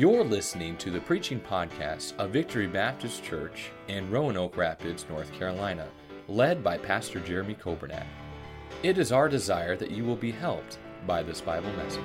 You're 0.00 0.24
listening 0.24 0.78
to 0.78 0.90
the 0.90 1.02
preaching 1.02 1.38
podcast 1.38 2.16
of 2.16 2.30
Victory 2.30 2.66
Baptist 2.66 3.22
Church 3.22 3.70
in 3.86 4.10
Roanoke 4.10 4.56
Rapids, 4.56 5.04
North 5.10 5.30
Carolina, 5.34 5.86
led 6.26 6.64
by 6.64 6.78
Pastor 6.78 7.20
Jeremy 7.20 7.52
Coburnack. 7.52 8.06
It 8.82 8.96
is 8.96 9.12
our 9.12 9.28
desire 9.28 9.76
that 9.76 9.90
you 9.90 10.06
will 10.06 10.16
be 10.16 10.30
helped 10.30 10.78
by 11.06 11.22
this 11.22 11.42
Bible 11.42 11.70
message. 11.74 12.02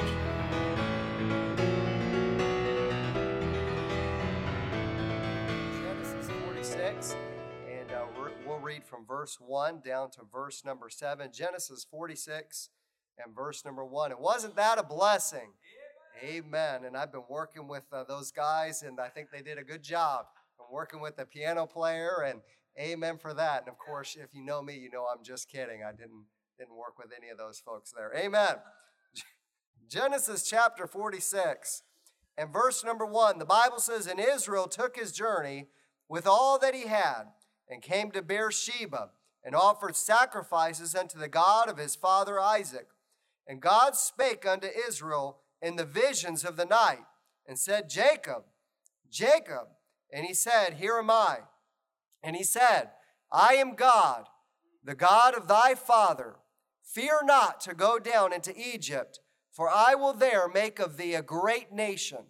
Genesis 5.81 6.29
46, 6.43 7.15
and 7.71 7.91
uh, 7.91 8.07
we'll 8.45 8.59
read 8.59 8.83
from 8.83 9.05
verse 9.05 9.37
1 9.39 9.79
down 9.85 10.11
to 10.11 10.23
verse 10.29 10.65
number 10.65 10.89
7. 10.89 11.31
Genesis 11.31 11.87
46 11.89 12.71
and 13.23 13.33
verse 13.33 13.63
number 13.63 13.85
1. 13.85 14.11
And 14.11 14.19
wasn't 14.19 14.57
that 14.57 14.77
a 14.77 14.83
blessing? 14.83 15.53
Amen. 16.23 16.85
And 16.85 16.95
I've 16.95 17.11
been 17.11 17.25
working 17.29 17.67
with 17.67 17.83
uh, 17.91 18.03
those 18.05 18.31
guys, 18.31 18.83
and 18.83 18.99
I 18.99 19.09
think 19.09 19.29
they 19.31 19.41
did 19.41 19.57
a 19.57 19.63
good 19.63 19.83
job. 19.83 20.25
I'm 20.59 20.73
working 20.73 21.01
with 21.01 21.17
the 21.17 21.25
piano 21.25 21.65
player, 21.65 22.23
and 22.25 22.39
amen 22.79 23.17
for 23.17 23.33
that. 23.33 23.61
And 23.61 23.69
of 23.69 23.77
course, 23.77 24.15
if 24.15 24.29
you 24.33 24.43
know 24.43 24.61
me, 24.61 24.77
you 24.77 24.89
know 24.89 25.05
I'm 25.05 25.23
just 25.23 25.49
kidding. 25.49 25.83
I 25.83 25.91
didn't 25.91 26.25
didn't 26.57 26.75
work 26.75 26.97
with 26.97 27.09
any 27.15 27.29
of 27.29 27.37
those 27.37 27.59
folks 27.59 27.91
there. 27.91 28.13
Amen. 28.15 28.55
Genesis 29.89 30.47
chapter 30.47 30.87
46 30.87 31.83
and 32.37 32.51
verse 32.51 32.83
number 32.83 33.05
1. 33.05 33.39
The 33.39 33.45
Bible 33.45 33.79
says, 33.79 34.07
And 34.07 34.19
Israel 34.19 34.67
took 34.67 34.95
his 34.95 35.11
journey 35.11 35.67
with 36.07 36.25
all 36.25 36.57
that 36.59 36.73
he 36.73 36.87
had, 36.87 37.23
and 37.69 37.81
came 37.81 38.11
to 38.11 38.21
Beersheba, 38.21 39.09
and 39.43 39.55
offered 39.55 39.95
sacrifices 39.95 40.95
unto 40.95 41.17
the 41.17 41.27
God 41.27 41.67
of 41.67 41.77
his 41.77 41.95
father 41.95 42.39
Isaac. 42.39 42.87
And 43.47 43.61
God 43.61 43.95
spake 43.95 44.45
unto 44.47 44.67
Israel 44.87 45.39
in 45.65 45.77
the 45.77 45.85
visions 45.85 46.45
of 46.45 46.57
the 46.57 46.65
night, 46.65 47.05
and 47.47 47.57
said, 47.57 47.89
Jacob, 47.89 48.43
Jacob. 49.09 49.67
And 50.13 50.25
he 50.25 50.33
said, 50.33 50.75
Here 50.75 50.97
am 50.97 51.09
I. 51.09 51.39
And 52.23 52.35
he 52.35 52.43
said, 52.43 52.91
I 53.31 53.55
am 53.55 53.75
God, 53.75 54.25
the 54.83 54.95
God 54.95 55.35
of 55.35 55.47
thy 55.47 55.73
father. 55.73 56.35
Fear 56.83 57.21
not 57.23 57.59
to 57.61 57.73
go 57.73 57.97
down 57.97 58.31
into 58.31 58.53
Egypt, 58.55 59.19
for 59.51 59.69
I 59.69 59.95
will 59.95 60.13
there 60.13 60.47
make 60.47 60.79
of 60.79 60.97
thee 60.97 61.15
a 61.15 61.21
great 61.21 61.71
nation. 61.71 62.25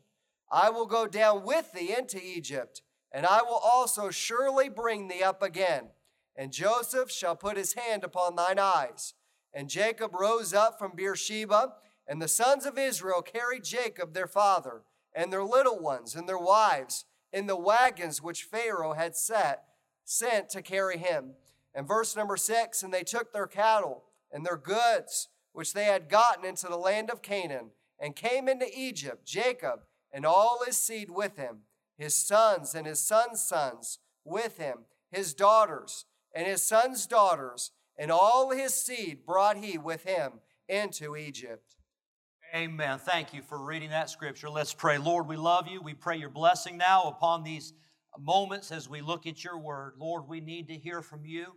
I 0.49 0.69
will 0.69 0.85
go 0.85 1.05
down 1.05 1.43
with 1.43 1.73
thee 1.73 1.93
into 1.95 2.19
Egypt, 2.23 2.81
and 3.11 3.25
I 3.25 3.41
will 3.41 3.59
also 3.61 4.09
surely 4.09 4.69
bring 4.69 5.07
thee 5.07 5.23
up 5.23 5.43
again. 5.43 5.89
And 6.37 6.53
Joseph 6.53 7.11
shall 7.11 7.35
put 7.35 7.57
his 7.57 7.73
hand 7.73 8.03
upon 8.03 8.35
thine 8.35 8.59
eyes. 8.59 9.13
And 9.53 9.69
Jacob 9.69 10.13
rose 10.13 10.53
up 10.53 10.77
from 10.77 10.93
Beersheba, 10.95 11.73
and 12.07 12.21
the 12.21 12.27
sons 12.27 12.65
of 12.65 12.77
Israel 12.77 13.21
carried 13.21 13.63
Jacob 13.63 14.13
their 14.13 14.27
father, 14.27 14.83
and 15.13 15.31
their 15.31 15.43
little 15.43 15.79
ones, 15.79 16.15
and 16.15 16.27
their 16.27 16.37
wives, 16.37 17.05
in 17.31 17.47
the 17.47 17.55
wagons 17.55 18.21
which 18.21 18.43
Pharaoh 18.43 18.93
had 18.93 19.15
set, 19.15 19.63
sent 20.03 20.49
to 20.49 20.61
carry 20.61 20.97
him. 20.97 21.33
And 21.73 21.87
verse 21.87 22.15
number 22.15 22.37
six, 22.37 22.83
and 22.83 22.93
they 22.93 23.03
took 23.03 23.33
their 23.33 23.47
cattle 23.47 24.03
and 24.31 24.45
their 24.45 24.57
goods, 24.57 25.29
which 25.51 25.73
they 25.73 25.85
had 25.85 26.09
gotten 26.09 26.45
into 26.45 26.67
the 26.67 26.77
land 26.77 27.09
of 27.09 27.21
Canaan, 27.21 27.71
and 27.99 28.15
came 28.15 28.47
into 28.47 28.67
Egypt, 28.73 29.25
Jacob 29.25 29.81
and 30.15 30.25
all 30.25 30.63
his 30.65 30.77
seed 30.77 31.09
with 31.09 31.35
him, 31.35 31.63
his 31.97 32.15
sons 32.15 32.73
and 32.73 32.87
his 32.87 33.01
sons' 33.01 33.45
sons 33.45 33.99
with 34.23 34.57
him, 34.57 34.85
his 35.11 35.33
daughters 35.33 36.05
and 36.33 36.47
his 36.47 36.65
sons' 36.65 37.05
daughters, 37.05 37.71
and 37.97 38.11
all 38.11 38.51
his 38.51 38.73
seed 38.73 39.25
brought 39.25 39.57
he 39.57 39.77
with 39.77 40.05
him 40.05 40.39
into 40.69 41.17
Egypt. 41.17 41.75
Amen. 42.55 42.99
Thank 42.99 43.33
you 43.33 43.41
for 43.41 43.61
reading 43.61 43.89
that 43.89 44.09
scripture. 44.09 44.49
Let's 44.49 44.73
pray. 44.73 44.97
Lord, 44.97 45.27
we 45.27 45.35
love 45.35 45.67
you. 45.67 45.81
We 45.81 45.93
pray 45.93 46.15
your 46.15 46.29
blessing 46.29 46.77
now 46.77 47.03
upon 47.03 47.43
these 47.43 47.73
moments 48.17 48.71
as 48.71 48.87
we 48.87 49.01
look 49.01 49.27
at 49.27 49.43
your 49.43 49.57
word. 49.57 49.95
Lord, 49.99 50.29
we 50.29 50.39
need 50.39 50.69
to 50.69 50.77
hear 50.77 51.01
from 51.01 51.25
you. 51.25 51.47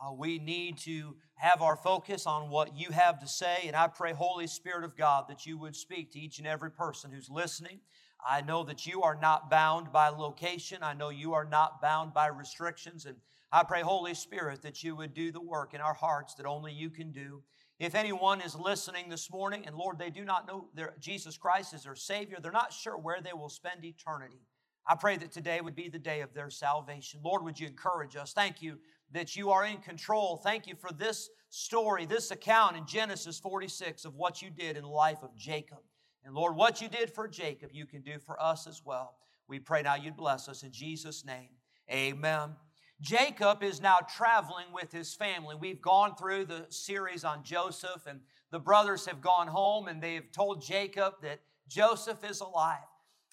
Uh, 0.00 0.12
we 0.12 0.38
need 0.38 0.78
to 0.78 1.16
have 1.34 1.62
our 1.62 1.74
focus 1.74 2.28
on 2.28 2.48
what 2.48 2.78
you 2.78 2.92
have 2.92 3.18
to 3.18 3.26
say. 3.26 3.64
And 3.66 3.74
I 3.74 3.88
pray, 3.88 4.12
Holy 4.12 4.46
Spirit 4.46 4.84
of 4.84 4.96
God, 4.96 5.24
that 5.28 5.46
you 5.46 5.58
would 5.58 5.74
speak 5.74 6.12
to 6.12 6.20
each 6.20 6.38
and 6.38 6.46
every 6.46 6.70
person 6.70 7.10
who's 7.10 7.28
listening. 7.28 7.80
I 8.24 8.40
know 8.40 8.62
that 8.66 8.86
you 8.86 9.02
are 9.02 9.18
not 9.20 9.50
bound 9.50 9.90
by 9.90 10.10
location. 10.10 10.78
I 10.80 10.94
know 10.94 11.08
you 11.08 11.34
are 11.34 11.44
not 11.44 11.82
bound 11.82 12.14
by 12.14 12.28
restrictions. 12.28 13.04
And 13.04 13.16
I 13.50 13.64
pray, 13.64 13.82
Holy 13.82 14.14
Spirit, 14.14 14.62
that 14.62 14.84
you 14.84 14.94
would 14.94 15.12
do 15.12 15.32
the 15.32 15.40
work 15.40 15.74
in 15.74 15.80
our 15.80 15.94
hearts 15.94 16.34
that 16.34 16.46
only 16.46 16.72
you 16.72 16.88
can 16.88 17.10
do. 17.10 17.42
If 17.78 17.94
anyone 17.94 18.40
is 18.40 18.54
listening 18.54 19.10
this 19.10 19.30
morning 19.30 19.64
and 19.66 19.76
Lord, 19.76 19.98
they 19.98 20.10
do 20.10 20.24
not 20.24 20.46
know 20.46 20.68
their, 20.74 20.94
Jesus 20.98 21.36
Christ 21.36 21.74
is 21.74 21.84
their 21.84 21.94
Savior, 21.94 22.38
they're 22.40 22.52
not 22.52 22.72
sure 22.72 22.96
where 22.96 23.20
they 23.20 23.34
will 23.34 23.50
spend 23.50 23.84
eternity. 23.84 24.40
I 24.88 24.94
pray 24.94 25.16
that 25.16 25.32
today 25.32 25.60
would 25.60 25.74
be 25.74 25.88
the 25.88 25.98
day 25.98 26.20
of 26.20 26.32
their 26.32 26.48
salvation. 26.48 27.20
Lord, 27.22 27.42
would 27.42 27.58
you 27.58 27.66
encourage 27.66 28.16
us? 28.16 28.32
Thank 28.32 28.62
you 28.62 28.78
that 29.12 29.36
you 29.36 29.50
are 29.50 29.64
in 29.64 29.78
control. 29.78 30.40
Thank 30.42 30.66
you 30.66 30.74
for 30.74 30.90
this 30.92 31.28
story, 31.50 32.06
this 32.06 32.30
account 32.30 32.76
in 32.76 32.86
Genesis 32.86 33.38
46 33.38 34.04
of 34.04 34.14
what 34.14 34.40
you 34.42 34.50
did 34.50 34.76
in 34.76 34.82
the 34.82 34.88
life 34.88 35.22
of 35.22 35.36
Jacob. 35.36 35.78
And 36.24 36.34
Lord, 36.34 36.56
what 36.56 36.80
you 36.80 36.88
did 36.88 37.12
for 37.12 37.28
Jacob, 37.28 37.70
you 37.72 37.86
can 37.86 38.02
do 38.02 38.18
for 38.18 38.40
us 38.40 38.66
as 38.66 38.82
well. 38.84 39.16
We 39.48 39.58
pray 39.58 39.82
now 39.82 39.96
you'd 39.96 40.16
bless 40.16 40.48
us 40.48 40.62
in 40.62 40.72
Jesus' 40.72 41.24
name. 41.24 41.50
Amen. 41.90 42.56
Jacob 43.00 43.62
is 43.62 43.80
now 43.80 43.98
traveling 44.16 44.66
with 44.72 44.90
his 44.90 45.14
family. 45.14 45.54
We've 45.58 45.82
gone 45.82 46.16
through 46.16 46.46
the 46.46 46.66
series 46.70 47.24
on 47.24 47.44
Joseph, 47.44 48.06
and 48.06 48.20
the 48.50 48.58
brothers 48.58 49.06
have 49.06 49.20
gone 49.20 49.48
home 49.48 49.88
and 49.88 50.02
they've 50.02 50.30
told 50.32 50.62
Jacob 50.62 51.14
that 51.22 51.40
Joseph 51.68 52.24
is 52.24 52.40
alive. 52.40 52.78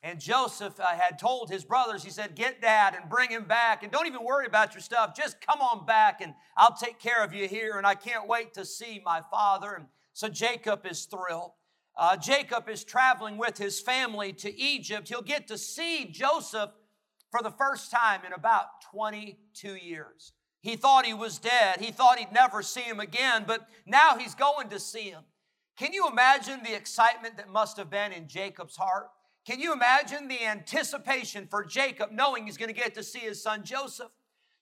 And 0.05 0.19
Joseph 0.19 0.77
uh, 0.81 0.87
had 0.87 1.17
told 1.17 1.49
his 1.49 1.63
brothers, 1.63 2.03
he 2.03 2.09
said, 2.09 2.35
Get 2.35 2.61
dad 2.61 2.93
and 2.93 3.09
bring 3.09 3.29
him 3.29 3.45
back, 3.45 3.83
and 3.83 3.91
don't 3.91 4.05
even 4.05 4.21
worry 4.21 4.45
about 4.45 4.73
your 4.73 4.81
stuff. 4.81 5.15
Just 5.15 5.39
come 5.39 5.61
on 5.61 5.85
back, 5.85 6.19
and 6.19 6.33
I'll 6.57 6.75
take 6.75 6.99
care 6.99 7.23
of 7.23 7.33
you 7.33 7.47
here. 7.47 7.77
And 7.77 7.87
I 7.87 7.95
can't 7.95 8.27
wait 8.27 8.53
to 8.55 8.65
see 8.65 9.01
my 9.05 9.21
father. 9.31 9.75
And 9.75 9.85
so 10.11 10.27
Jacob 10.27 10.85
is 10.85 11.05
thrilled. 11.05 11.51
Uh, 11.95 12.17
Jacob 12.17 12.67
is 12.67 12.83
traveling 12.83 13.37
with 13.37 13.57
his 13.57 13.79
family 13.79 14.33
to 14.33 14.53
Egypt. 14.59 15.07
He'll 15.07 15.21
get 15.21 15.47
to 15.47 15.57
see 15.57 16.09
Joseph 16.11 16.71
for 17.33 17.41
the 17.41 17.49
first 17.49 17.89
time 17.89 18.21
in 18.27 18.31
about 18.31 18.67
22 18.91 19.75
years. 19.75 20.33
He 20.61 20.75
thought 20.75 21.03
he 21.03 21.15
was 21.15 21.39
dead. 21.39 21.81
He 21.81 21.89
thought 21.89 22.19
he'd 22.19 22.31
never 22.31 22.61
see 22.61 22.81
him 22.81 22.99
again, 22.99 23.45
but 23.47 23.67
now 23.87 24.17
he's 24.19 24.35
going 24.35 24.69
to 24.69 24.79
see 24.79 25.09
him. 25.09 25.23
Can 25.75 25.93
you 25.93 26.07
imagine 26.07 26.61
the 26.61 26.75
excitement 26.75 27.37
that 27.37 27.49
must 27.49 27.77
have 27.77 27.89
been 27.89 28.11
in 28.11 28.27
Jacob's 28.27 28.77
heart? 28.77 29.07
Can 29.47 29.59
you 29.59 29.73
imagine 29.73 30.27
the 30.27 30.45
anticipation 30.45 31.47
for 31.49 31.65
Jacob 31.65 32.11
knowing 32.11 32.45
he's 32.45 32.55
going 32.55 32.71
to 32.71 32.79
get 32.79 32.93
to 32.93 33.03
see 33.03 33.21
his 33.21 33.41
son 33.41 33.63
Joseph? 33.63 34.11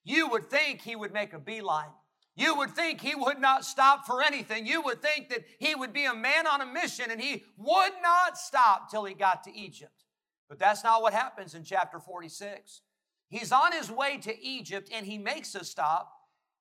You 0.05 0.29
would 0.29 0.49
think 0.49 0.81
he 0.81 0.95
would 0.95 1.11
make 1.11 1.33
a 1.33 1.39
beeline. 1.39 1.91
You 2.37 2.55
would 2.55 2.71
think 2.71 3.01
he 3.01 3.15
would 3.15 3.41
not 3.41 3.65
stop 3.65 4.05
for 4.05 4.23
anything. 4.23 4.65
You 4.65 4.81
would 4.83 5.01
think 5.01 5.27
that 5.27 5.43
he 5.59 5.75
would 5.75 5.91
be 5.91 6.05
a 6.05 6.15
man 6.15 6.47
on 6.47 6.61
a 6.61 6.65
mission 6.65 7.11
and 7.11 7.19
he 7.19 7.43
would 7.57 7.91
not 8.01 8.37
stop 8.37 8.89
till 8.89 9.03
he 9.03 9.13
got 9.13 9.43
to 9.43 9.53
Egypt. 9.53 10.00
But 10.51 10.59
that's 10.59 10.83
not 10.83 11.01
what 11.01 11.13
happens 11.13 11.55
in 11.55 11.63
chapter 11.63 11.97
46. 11.97 12.81
He's 13.29 13.53
on 13.53 13.71
his 13.71 13.89
way 13.89 14.17
to 14.17 14.45
Egypt 14.45 14.89
and 14.93 15.05
he 15.05 15.17
makes 15.17 15.55
a 15.55 15.63
stop. 15.63 16.11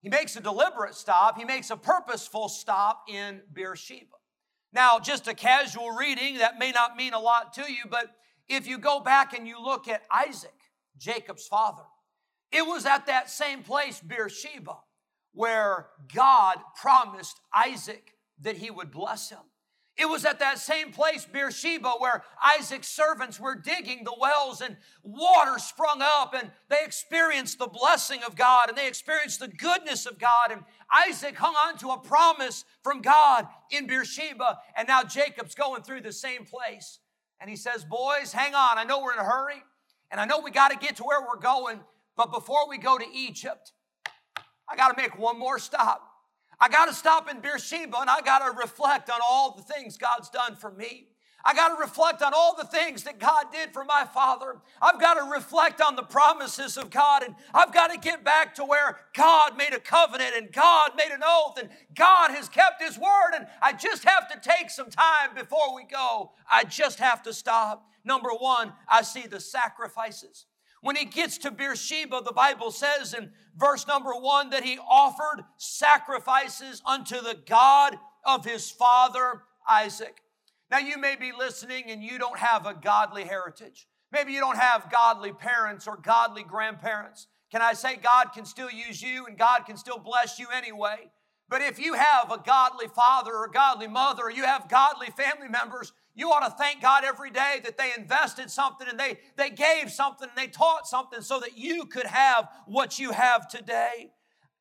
He 0.01 0.09
makes 0.09 0.37
a 0.37 0.41
deliberate 0.41 0.95
stop. 0.95 1.37
He 1.37 1.45
makes 1.45 1.71
a 1.71 1.77
purposeful 1.77 2.49
stop 2.49 3.07
in 3.09 3.41
Beersheba. 3.53 4.15
Now, 4.73 5.01
just 5.01 5.27
a 5.27 5.35
casual 5.35 5.91
reading, 5.91 6.39
that 6.39 6.57
may 6.57 6.71
not 6.71 6.97
mean 6.97 7.15
a 7.15 7.19
lot 7.19 7.53
to 7.55 7.63
you, 7.63 7.83
but 7.91 8.15
if 8.49 8.69
you 8.69 8.79
go 8.79 9.01
back 9.01 9.37
and 9.37 9.49
you 9.49 9.61
look 9.61 9.89
at 9.89 10.03
Isaac, 10.09 10.55
Jacob's 10.97 11.49
father, 11.49 11.83
it 12.53 12.65
was 12.65 12.87
at 12.87 13.07
that 13.07 13.29
same 13.29 13.65
place, 13.65 13.99
Beersheba, 13.99 14.77
where 15.33 15.89
God 16.15 16.59
promised 16.81 17.41
Isaac 17.53 18.15
that 18.41 18.59
he 18.59 18.71
would 18.71 18.93
bless 18.93 19.31
him. 19.31 19.50
It 20.01 20.09
was 20.09 20.25
at 20.25 20.39
that 20.39 20.59
same 20.59 20.93
place, 20.93 21.27
Beersheba, 21.27 21.91
where 21.99 22.25
Isaac's 22.59 22.89
servants 22.89 23.39
were 23.39 23.55
digging 23.55 24.03
the 24.03 24.17
wells 24.19 24.63
and 24.63 24.79
water 25.03 25.59
sprung 25.59 26.01
up 26.01 26.33
and 26.33 26.51
they 26.71 26.79
experienced 26.83 27.59
the 27.59 27.67
blessing 27.67 28.21
of 28.27 28.35
God 28.35 28.71
and 28.71 28.79
they 28.79 28.89
experienced 28.89 29.41
the 29.41 29.49
goodness 29.49 30.07
of 30.07 30.19
God. 30.19 30.53
And 30.53 30.63
Isaac 31.07 31.37
hung 31.37 31.55
on 31.55 31.77
to 31.81 31.91
a 31.91 31.99
promise 31.99 32.65
from 32.83 33.03
God 33.03 33.47
in 33.71 33.87
Beersheba. 33.87 34.61
And 34.75 34.89
now 34.89 35.03
Jacob's 35.03 35.55
going 35.55 35.83
through 35.83 36.01
the 36.01 36.15
same 36.15 36.47
place. 36.47 36.99
And 37.39 37.51
he 37.51 37.57
says, 37.57 37.85
Boys, 37.85 38.33
hang 38.33 38.55
on. 38.55 38.79
I 38.79 38.85
know 38.85 39.03
we're 39.03 39.13
in 39.13 39.19
a 39.19 39.25
hurry 39.25 39.63
and 40.11 40.19
I 40.19 40.25
know 40.25 40.41
we 40.41 40.51
got 40.51 40.71
to 40.71 40.79
get 40.79 40.97
to 40.97 41.03
where 41.03 41.21
we're 41.21 41.41
going. 41.41 41.79
But 42.17 42.33
before 42.33 42.67
we 42.71 42.79
go 42.79 42.97
to 42.97 43.07
Egypt, 43.15 43.73
I 44.67 44.77
got 44.77 44.97
to 44.97 44.97
make 44.97 45.19
one 45.19 45.39
more 45.39 45.59
stop. 45.59 46.10
I 46.61 46.69
got 46.69 46.87
to 46.87 46.95
stop 46.95 47.31
in 47.31 47.41
Beersheba 47.41 47.99
and 48.01 48.11
I 48.11 48.21
got 48.21 48.41
to 48.41 48.59
reflect 48.59 49.11
on 49.11 49.21
all 49.27 49.55
the 49.57 49.63
things 49.63 49.97
God's 49.97 50.29
done 50.29 50.57
for 50.57 50.71
me. 50.71 51.09
I 51.45 51.55
got 51.55 51.69
to 51.75 51.81
reflect 51.81 52.23
on 52.23 52.33
all 52.35 52.55
the 52.55 52.67
things 52.67 53.05
that 53.05 53.19
God 53.19 53.47
did 53.53 53.73
for 53.73 53.85
my 53.85 54.05
father. 54.05 54.59
I've 54.81 55.01
got 55.01 55.15
to 55.15 55.31
reflect 55.31 55.81
on 55.81 55.97
the 55.97 56.03
promises 56.03 56.77
of 56.77 56.91
God, 56.91 57.23
and 57.23 57.35
I've 57.55 57.73
got 57.73 57.91
to 57.91 57.99
get 57.99 58.25
back 58.25 58.55
to 58.57 58.65
where 58.65 58.99
God 59.15 59.57
made 59.57 59.73
a 59.73 59.81
covenant 59.81 60.35
and 60.37 60.53
God 60.53 60.91
made 60.97 61.11
an 61.13 61.23
oath, 61.27 61.59
and 61.59 61.71
God 61.95 62.31
has 62.31 62.49
kept 62.49 62.83
His 62.83 62.99
word. 62.99 63.33
And 63.35 63.47
I 63.63 63.73
just 63.73 64.05
have 64.05 64.29
to 64.29 64.39
take 64.39 64.71
some 64.71 64.91
time 64.91 65.35
before 65.35 65.75
we 65.75 65.85
go. 65.85 66.33
I 66.51 66.65
just 66.65 66.99
have 66.99 67.23
to 67.23 67.33
stop. 67.33 67.87
Number 68.05 68.31
one, 68.39 68.73
I 68.89 69.03
see 69.03 69.27
the 69.27 69.41
sacrifices. 69.41 70.47
When 70.81 70.97
he 70.97 71.05
gets 71.05 71.39
to 71.39 71.51
Beersheba, 71.51 72.23
the 72.25 72.33
Bible 72.33 72.71
says 72.71 73.13
in 73.13 73.33
verse 73.57 73.87
number 73.87 74.13
one 74.13 74.51
that 74.51 74.65
he 74.65 74.79
offered 74.79 75.45
sacrifices 75.57 76.83
unto 76.87 77.21
the 77.21 77.37
God 77.47 77.97
of 78.25 78.45
his 78.45 78.71
father 78.71 79.43
Isaac. 79.69 80.23
Now, 80.71 80.79
you 80.79 80.99
may 80.99 81.17
be 81.17 81.33
listening 81.37 81.85
and 81.89 82.03
you 82.03 82.19
don't 82.19 82.39
have 82.39 82.65
a 82.65 82.75
godly 82.75 83.25
heritage. 83.25 83.89
Maybe 84.13 84.33
you 84.33 84.41
don't 84.41 84.59
have 84.59 84.91
godly 84.91 85.33
parents 85.33 85.87
or 85.87 85.97
godly 85.97 86.45
grandparents. 86.45 87.27
Can 87.51 87.63
I 87.63 87.73
say 87.73 87.97
God 87.97 88.29
can 88.33 88.45
still 88.45 88.71
use 88.71 89.03
you 89.03 89.27
and 89.27 89.37
God 89.37 89.67
can 89.67 89.77
still 89.77 89.99
bless 89.99 90.39
you 90.39 90.47
anyway? 90.55 91.11
But 91.51 91.63
if 91.63 91.81
you 91.81 91.95
have 91.95 92.31
a 92.31 92.39
godly 92.39 92.87
father 92.87 93.35
or 93.35 93.49
godly 93.49 93.89
mother, 93.89 94.23
or 94.25 94.31
you 94.31 94.45
have 94.45 94.69
godly 94.69 95.09
family 95.09 95.49
members, 95.49 95.93
you 96.15 96.31
ought 96.31 96.49
to 96.49 96.55
thank 96.57 96.81
God 96.81 97.03
every 97.05 97.31
day 97.31 97.61
that 97.65 97.77
they 97.77 97.91
invested 97.99 98.51
something 98.51 98.87
and 98.89 98.99
they, 98.99 99.19
they 99.37 99.51
gave 99.51 99.91
something 99.91 100.29
and 100.29 100.39
they 100.39 100.51
taught 100.51 100.87
something 100.87 101.23
so 101.23 101.41
that 101.41 101.59
you 101.59 101.87
could 101.87 102.07
have 102.07 102.49
what 102.67 103.01
you 103.01 103.11
have 103.11 103.49
today. 103.49 104.13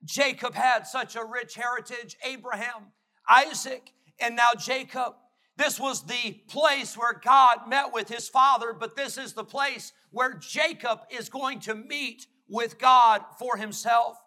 Jacob 0.03 0.55
had 0.55 0.87
such 0.87 1.15
a 1.15 1.23
rich 1.23 1.55
heritage, 1.55 2.17
Abraham, 2.25 2.91
Isaac, 3.29 3.93
and 4.19 4.35
now 4.35 4.53
Jacob. 4.57 5.13
This 5.57 5.79
was 5.79 6.03
the 6.03 6.41
place 6.47 6.97
where 6.97 7.21
God 7.23 7.67
met 7.67 7.93
with 7.93 8.09
his 8.09 8.29
father, 8.29 8.73
but 8.73 8.95
this 8.95 9.17
is 9.17 9.33
the 9.33 9.43
place 9.43 9.93
where 10.09 10.35
Jacob 10.35 11.01
is 11.11 11.29
going 11.29 11.59
to 11.61 11.75
meet 11.75 12.25
with 12.47 12.79
God 12.79 13.21
for 13.37 13.57
himself. 13.57 14.17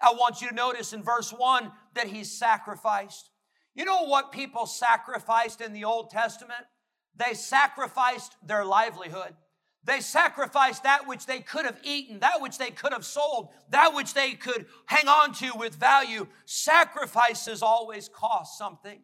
I 0.00 0.12
want 0.12 0.42
you 0.42 0.48
to 0.48 0.54
notice 0.54 0.92
in 0.92 1.02
verse 1.02 1.30
1 1.30 1.70
that 1.94 2.08
he 2.08 2.24
sacrificed. 2.24 3.30
You 3.74 3.84
know 3.84 4.04
what 4.04 4.32
people 4.32 4.66
sacrificed 4.66 5.60
in 5.60 5.72
the 5.72 5.84
Old 5.84 6.10
Testament? 6.10 6.64
They 7.16 7.34
sacrificed 7.34 8.36
their 8.46 8.64
livelihood. 8.64 9.34
They 9.84 10.00
sacrificed 10.00 10.84
that 10.84 11.08
which 11.08 11.26
they 11.26 11.40
could 11.40 11.64
have 11.64 11.80
eaten, 11.82 12.20
that 12.20 12.40
which 12.40 12.58
they 12.58 12.70
could 12.70 12.92
have 12.92 13.04
sold, 13.04 13.48
that 13.70 13.94
which 13.94 14.14
they 14.14 14.34
could 14.34 14.66
hang 14.86 15.08
on 15.08 15.32
to 15.34 15.52
with 15.56 15.74
value. 15.74 16.28
Sacrifices 16.44 17.62
always 17.62 18.08
cost 18.08 18.56
something. 18.56 19.00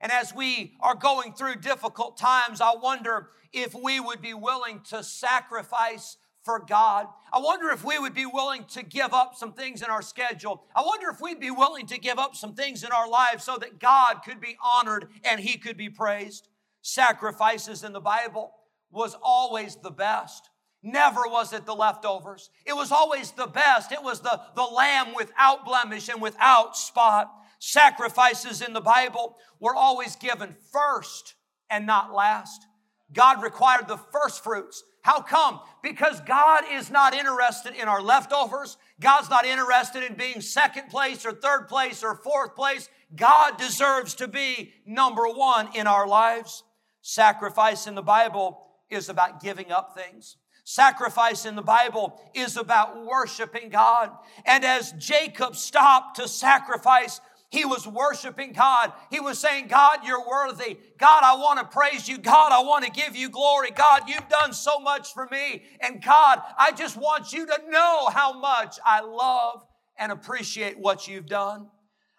And 0.00 0.10
as 0.10 0.34
we 0.34 0.74
are 0.80 0.94
going 0.94 1.34
through 1.34 1.56
difficult 1.56 2.16
times, 2.16 2.60
I 2.60 2.74
wonder 2.74 3.30
if 3.52 3.74
we 3.74 4.00
would 4.00 4.20
be 4.20 4.34
willing 4.34 4.80
to 4.90 5.02
sacrifice 5.02 6.16
for 6.44 6.60
God. 6.60 7.06
I 7.32 7.38
wonder 7.40 7.70
if 7.70 7.84
we 7.84 7.98
would 7.98 8.14
be 8.14 8.26
willing 8.26 8.64
to 8.70 8.82
give 8.82 9.12
up 9.12 9.34
some 9.34 9.52
things 9.52 9.82
in 9.82 9.90
our 9.90 10.02
schedule. 10.02 10.64
I 10.74 10.82
wonder 10.82 11.08
if 11.10 11.20
we'd 11.20 11.40
be 11.40 11.50
willing 11.50 11.86
to 11.86 11.98
give 11.98 12.18
up 12.18 12.34
some 12.34 12.54
things 12.54 12.84
in 12.84 12.90
our 12.92 13.08
lives 13.08 13.44
so 13.44 13.56
that 13.58 13.78
God 13.78 14.20
could 14.24 14.40
be 14.40 14.56
honored 14.62 15.08
and 15.24 15.40
He 15.40 15.58
could 15.58 15.76
be 15.76 15.90
praised. 15.90 16.48
Sacrifices 16.82 17.84
in 17.84 17.92
the 17.92 18.00
Bible 18.00 18.52
was 18.90 19.16
always 19.22 19.76
the 19.76 19.90
best. 19.90 20.48
Never 20.82 21.22
was 21.26 21.52
it 21.52 21.66
the 21.66 21.74
leftovers. 21.74 22.50
It 22.64 22.74
was 22.74 22.92
always 22.92 23.32
the 23.32 23.48
best. 23.48 23.92
It 23.92 24.02
was 24.02 24.20
the, 24.20 24.40
the 24.54 24.62
lamb 24.62 25.14
without 25.14 25.64
blemish 25.64 26.08
and 26.08 26.22
without 26.22 26.76
spot 26.76 27.30
sacrifices 27.58 28.62
in 28.62 28.72
the 28.72 28.80
Bible 28.80 29.36
were 29.60 29.74
always 29.74 30.16
given 30.16 30.54
first 30.72 31.34
and 31.70 31.86
not 31.86 32.14
last. 32.14 32.66
God 33.12 33.42
required 33.42 33.88
the 33.88 33.96
first 33.96 34.44
fruits. 34.44 34.82
How 35.08 35.22
come? 35.22 35.60
Because 35.82 36.20
God 36.20 36.64
is 36.70 36.90
not 36.90 37.14
interested 37.14 37.74
in 37.74 37.88
our 37.88 38.02
leftovers. 38.02 38.76
God's 39.00 39.30
not 39.30 39.46
interested 39.46 40.04
in 40.04 40.18
being 40.18 40.42
second 40.42 40.90
place 40.90 41.24
or 41.24 41.32
third 41.32 41.66
place 41.66 42.04
or 42.04 42.14
fourth 42.14 42.54
place. 42.54 42.90
God 43.16 43.56
deserves 43.56 44.12
to 44.16 44.28
be 44.28 44.74
number 44.84 45.22
one 45.22 45.70
in 45.74 45.86
our 45.86 46.06
lives. 46.06 46.62
Sacrifice 47.00 47.86
in 47.86 47.94
the 47.94 48.02
Bible 48.02 48.66
is 48.90 49.08
about 49.08 49.40
giving 49.40 49.72
up 49.72 49.96
things. 49.96 50.36
Sacrifice 50.64 51.46
in 51.46 51.56
the 51.56 51.62
Bible 51.62 52.20
is 52.34 52.58
about 52.58 53.06
worshiping 53.06 53.70
God. 53.70 54.10
And 54.44 54.62
as 54.62 54.92
Jacob 54.92 55.56
stopped 55.56 56.16
to 56.16 56.28
sacrifice, 56.28 57.22
he 57.50 57.64
was 57.64 57.86
worshiping 57.86 58.52
God. 58.52 58.92
He 59.10 59.20
was 59.20 59.38
saying, 59.38 59.68
God, 59.68 60.00
you're 60.04 60.26
worthy. 60.26 60.76
God, 60.98 61.22
I 61.24 61.34
want 61.36 61.58
to 61.58 61.64
praise 61.64 62.06
you. 62.06 62.18
God, 62.18 62.52
I 62.52 62.62
want 62.62 62.84
to 62.84 62.90
give 62.90 63.16
you 63.16 63.30
glory. 63.30 63.70
God, 63.70 64.02
you've 64.06 64.28
done 64.28 64.52
so 64.52 64.78
much 64.78 65.14
for 65.14 65.26
me. 65.30 65.62
And 65.80 66.02
God, 66.02 66.42
I 66.58 66.72
just 66.72 66.96
want 66.96 67.32
you 67.32 67.46
to 67.46 67.58
know 67.70 68.08
how 68.08 68.38
much 68.38 68.78
I 68.84 69.00
love 69.00 69.64
and 69.96 70.12
appreciate 70.12 70.78
what 70.78 71.08
you've 71.08 71.26
done. 71.26 71.68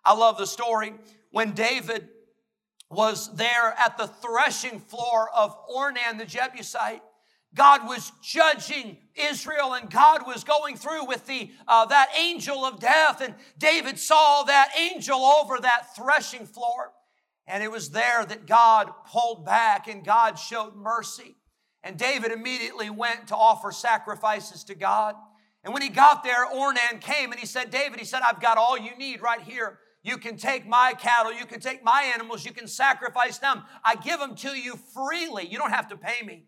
I 0.03 0.15
love 0.15 0.39
the 0.39 0.47
story 0.47 0.93
when 1.29 1.51
David 1.51 2.09
was 2.89 3.31
there 3.35 3.75
at 3.77 3.99
the 3.99 4.07
threshing 4.07 4.79
floor 4.79 5.29
of 5.35 5.55
Ornan 5.69 6.17
the 6.17 6.25
Jebusite. 6.25 7.03
God 7.55 7.87
was 7.87 8.11
judging 8.21 8.97
Israel 9.15 9.73
and 9.73 9.89
God 9.89 10.27
was 10.27 10.43
going 10.43 10.75
through 10.75 11.05
with 11.05 11.25
the 11.25 11.51
uh, 11.67 11.85
that 11.85 12.09
angel 12.17 12.63
of 12.63 12.79
death. 12.79 13.21
And 13.21 13.33
David 13.57 13.97
saw 13.97 14.43
that 14.43 14.69
angel 14.77 15.19
over 15.19 15.57
that 15.59 15.95
threshing 15.95 16.45
floor. 16.45 16.91
And 17.47 17.63
it 17.63 17.71
was 17.71 17.89
there 17.89 18.23
that 18.23 18.45
God 18.45 18.91
pulled 19.11 19.45
back 19.45 19.87
and 19.87 20.05
God 20.05 20.37
showed 20.37 20.75
mercy. 20.75 21.35
And 21.81 21.97
David 21.97 22.31
immediately 22.31 22.89
went 22.89 23.27
to 23.29 23.35
offer 23.35 23.71
sacrifices 23.71 24.63
to 24.65 24.75
God. 24.75 25.15
And 25.63 25.73
when 25.73 25.81
he 25.81 25.89
got 25.89 26.23
there 26.23 26.45
Ornan 26.45 27.01
came 27.01 27.31
and 27.31 27.39
he 27.39 27.47
said 27.47 27.71
David 27.71 27.99
he 27.99 28.05
said 28.05 28.21
I've 28.21 28.41
got 28.41 28.57
all 28.57 28.77
you 28.77 28.95
need 28.95 29.21
right 29.21 29.41
here. 29.41 29.79
You 30.03 30.17
can 30.17 30.37
take 30.37 30.67
my 30.67 30.93
cattle, 30.97 31.33
you 31.33 31.45
can 31.45 31.59
take 31.59 31.83
my 31.83 32.03
animals, 32.13 32.45
you 32.45 32.53
can 32.53 32.67
sacrifice 32.67 33.39
them. 33.39 33.63
I 33.83 33.95
give 33.95 34.19
them 34.19 34.35
to 34.35 34.49
you 34.49 34.77
freely. 34.93 35.45
You 35.47 35.57
don't 35.57 35.71
have 35.71 35.89
to 35.89 35.97
pay 35.97 36.25
me. 36.25 36.45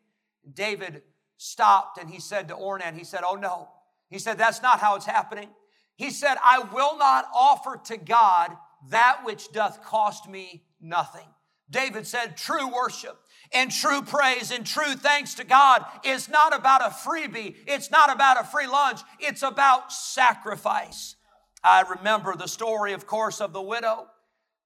David 0.51 1.03
stopped 1.37 1.97
and 1.97 2.09
he 2.09 2.19
said 2.19 2.47
to 2.47 2.55
Ornan, 2.55 2.97
he 2.97 3.03
said, 3.03 3.21
Oh 3.25 3.35
no. 3.35 3.69
He 4.09 4.19
said, 4.19 4.37
That's 4.37 4.61
not 4.61 4.79
how 4.79 4.95
it's 4.95 5.05
happening. 5.05 5.49
He 5.95 6.09
said, 6.09 6.35
I 6.43 6.63
will 6.73 6.97
not 6.97 7.25
offer 7.33 7.79
to 7.85 7.97
God 7.97 8.55
that 8.89 9.21
which 9.23 9.51
doth 9.51 9.83
cost 9.83 10.27
me 10.27 10.63
nothing. 10.79 11.27
David 11.69 12.05
said, 12.05 12.37
True 12.37 12.73
worship 12.73 13.17
and 13.53 13.71
true 13.71 14.01
praise 14.01 14.51
and 14.51 14.65
true 14.65 14.95
thanks 14.95 15.35
to 15.35 15.43
God 15.43 15.85
is 16.03 16.29
not 16.29 16.55
about 16.55 16.81
a 16.81 16.89
freebie. 16.89 17.55
It's 17.67 17.91
not 17.91 18.13
about 18.13 18.39
a 18.39 18.43
free 18.43 18.67
lunch. 18.67 19.01
It's 19.19 19.43
about 19.43 19.91
sacrifice. 19.91 21.15
I 21.63 21.81
remember 21.81 22.35
the 22.35 22.47
story, 22.47 22.93
of 22.93 23.05
course, 23.05 23.39
of 23.39 23.53
the 23.53 23.61
widow. 23.61 24.07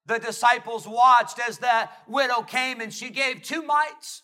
The 0.06 0.20
disciples 0.20 0.88
watched 0.88 1.40
as 1.40 1.60
that 1.60 1.92
widow 2.08 2.42
came 2.44 2.80
and 2.80 2.94
she 2.94 3.10
gave 3.10 3.42
two 3.42 3.64
mites. 3.64 4.22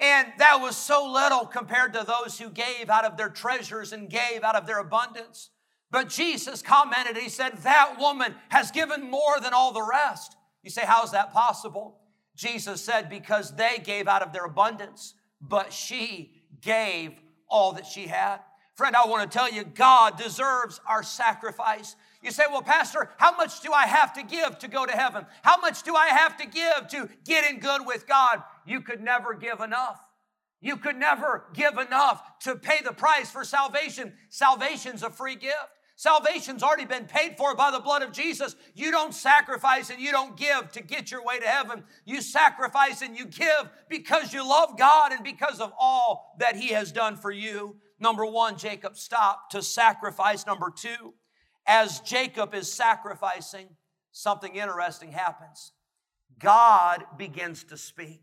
And 0.00 0.28
that 0.38 0.60
was 0.60 0.76
so 0.76 1.10
little 1.12 1.46
compared 1.46 1.92
to 1.92 2.04
those 2.04 2.38
who 2.38 2.48
gave 2.48 2.88
out 2.88 3.04
of 3.04 3.18
their 3.18 3.28
treasures 3.28 3.92
and 3.92 4.08
gave 4.08 4.42
out 4.42 4.56
of 4.56 4.66
their 4.66 4.78
abundance. 4.78 5.50
But 5.90 6.08
Jesus 6.08 6.62
commented, 6.62 7.16
He 7.16 7.28
said, 7.28 7.58
That 7.58 7.96
woman 7.98 8.34
has 8.48 8.70
given 8.70 9.10
more 9.10 9.38
than 9.40 9.52
all 9.52 9.72
the 9.72 9.86
rest. 9.88 10.36
You 10.62 10.70
say, 10.70 10.82
How 10.86 11.04
is 11.04 11.10
that 11.10 11.32
possible? 11.32 11.98
Jesus 12.34 12.80
said, 12.82 13.10
Because 13.10 13.54
they 13.54 13.78
gave 13.84 14.08
out 14.08 14.22
of 14.22 14.32
their 14.32 14.46
abundance, 14.46 15.14
but 15.40 15.72
she 15.72 16.32
gave 16.62 17.12
all 17.48 17.72
that 17.72 17.86
she 17.86 18.06
had. 18.06 18.38
Friend, 18.74 18.96
I 18.96 19.06
want 19.06 19.30
to 19.30 19.38
tell 19.38 19.52
you, 19.52 19.64
God 19.64 20.16
deserves 20.16 20.80
our 20.86 21.02
sacrifice. 21.02 21.96
You 22.22 22.30
say, 22.30 22.44
well, 22.50 22.62
Pastor, 22.62 23.10
how 23.16 23.34
much 23.36 23.60
do 23.62 23.72
I 23.72 23.86
have 23.86 24.12
to 24.14 24.22
give 24.22 24.58
to 24.58 24.68
go 24.68 24.84
to 24.84 24.92
heaven? 24.92 25.24
How 25.42 25.58
much 25.58 25.82
do 25.82 25.94
I 25.94 26.08
have 26.08 26.36
to 26.38 26.46
give 26.46 26.88
to 26.88 27.08
get 27.24 27.50
in 27.50 27.60
good 27.60 27.86
with 27.86 28.06
God? 28.06 28.42
You 28.66 28.82
could 28.82 29.00
never 29.00 29.34
give 29.34 29.60
enough. 29.60 30.00
You 30.60 30.76
could 30.76 30.96
never 30.96 31.46
give 31.54 31.78
enough 31.78 32.22
to 32.40 32.56
pay 32.56 32.82
the 32.84 32.92
price 32.92 33.30
for 33.30 33.44
salvation. 33.44 34.12
Salvation's 34.28 35.02
a 35.02 35.08
free 35.08 35.36
gift. 35.36 35.56
Salvation's 35.96 36.62
already 36.62 36.86
been 36.86 37.04
paid 37.04 37.36
for 37.36 37.54
by 37.54 37.70
the 37.70 37.80
blood 37.80 38.02
of 38.02 38.12
Jesus. 38.12 38.56
You 38.74 38.90
don't 38.90 39.14
sacrifice 39.14 39.90
and 39.90 40.00
you 40.00 40.10
don't 40.12 40.36
give 40.36 40.72
to 40.72 40.82
get 40.82 41.10
your 41.10 41.22
way 41.24 41.38
to 41.38 41.46
heaven. 41.46 41.84
You 42.06 42.22
sacrifice 42.22 43.02
and 43.02 43.18
you 43.18 43.26
give 43.26 43.68
because 43.88 44.32
you 44.32 44.46
love 44.46 44.78
God 44.78 45.12
and 45.12 45.22
because 45.22 45.60
of 45.60 45.72
all 45.78 46.34
that 46.38 46.56
He 46.56 46.68
has 46.68 46.90
done 46.90 47.16
for 47.16 47.30
you. 47.30 47.76
Number 47.98 48.24
one, 48.24 48.56
Jacob 48.56 48.96
stopped 48.96 49.52
to 49.52 49.62
sacrifice. 49.62 50.46
Number 50.46 50.70
two, 50.74 51.12
as 51.66 52.00
Jacob 52.00 52.54
is 52.54 52.72
sacrificing, 52.72 53.68
something 54.12 54.56
interesting 54.56 55.12
happens. 55.12 55.72
God 56.38 57.04
begins 57.16 57.64
to 57.64 57.76
speak. 57.76 58.22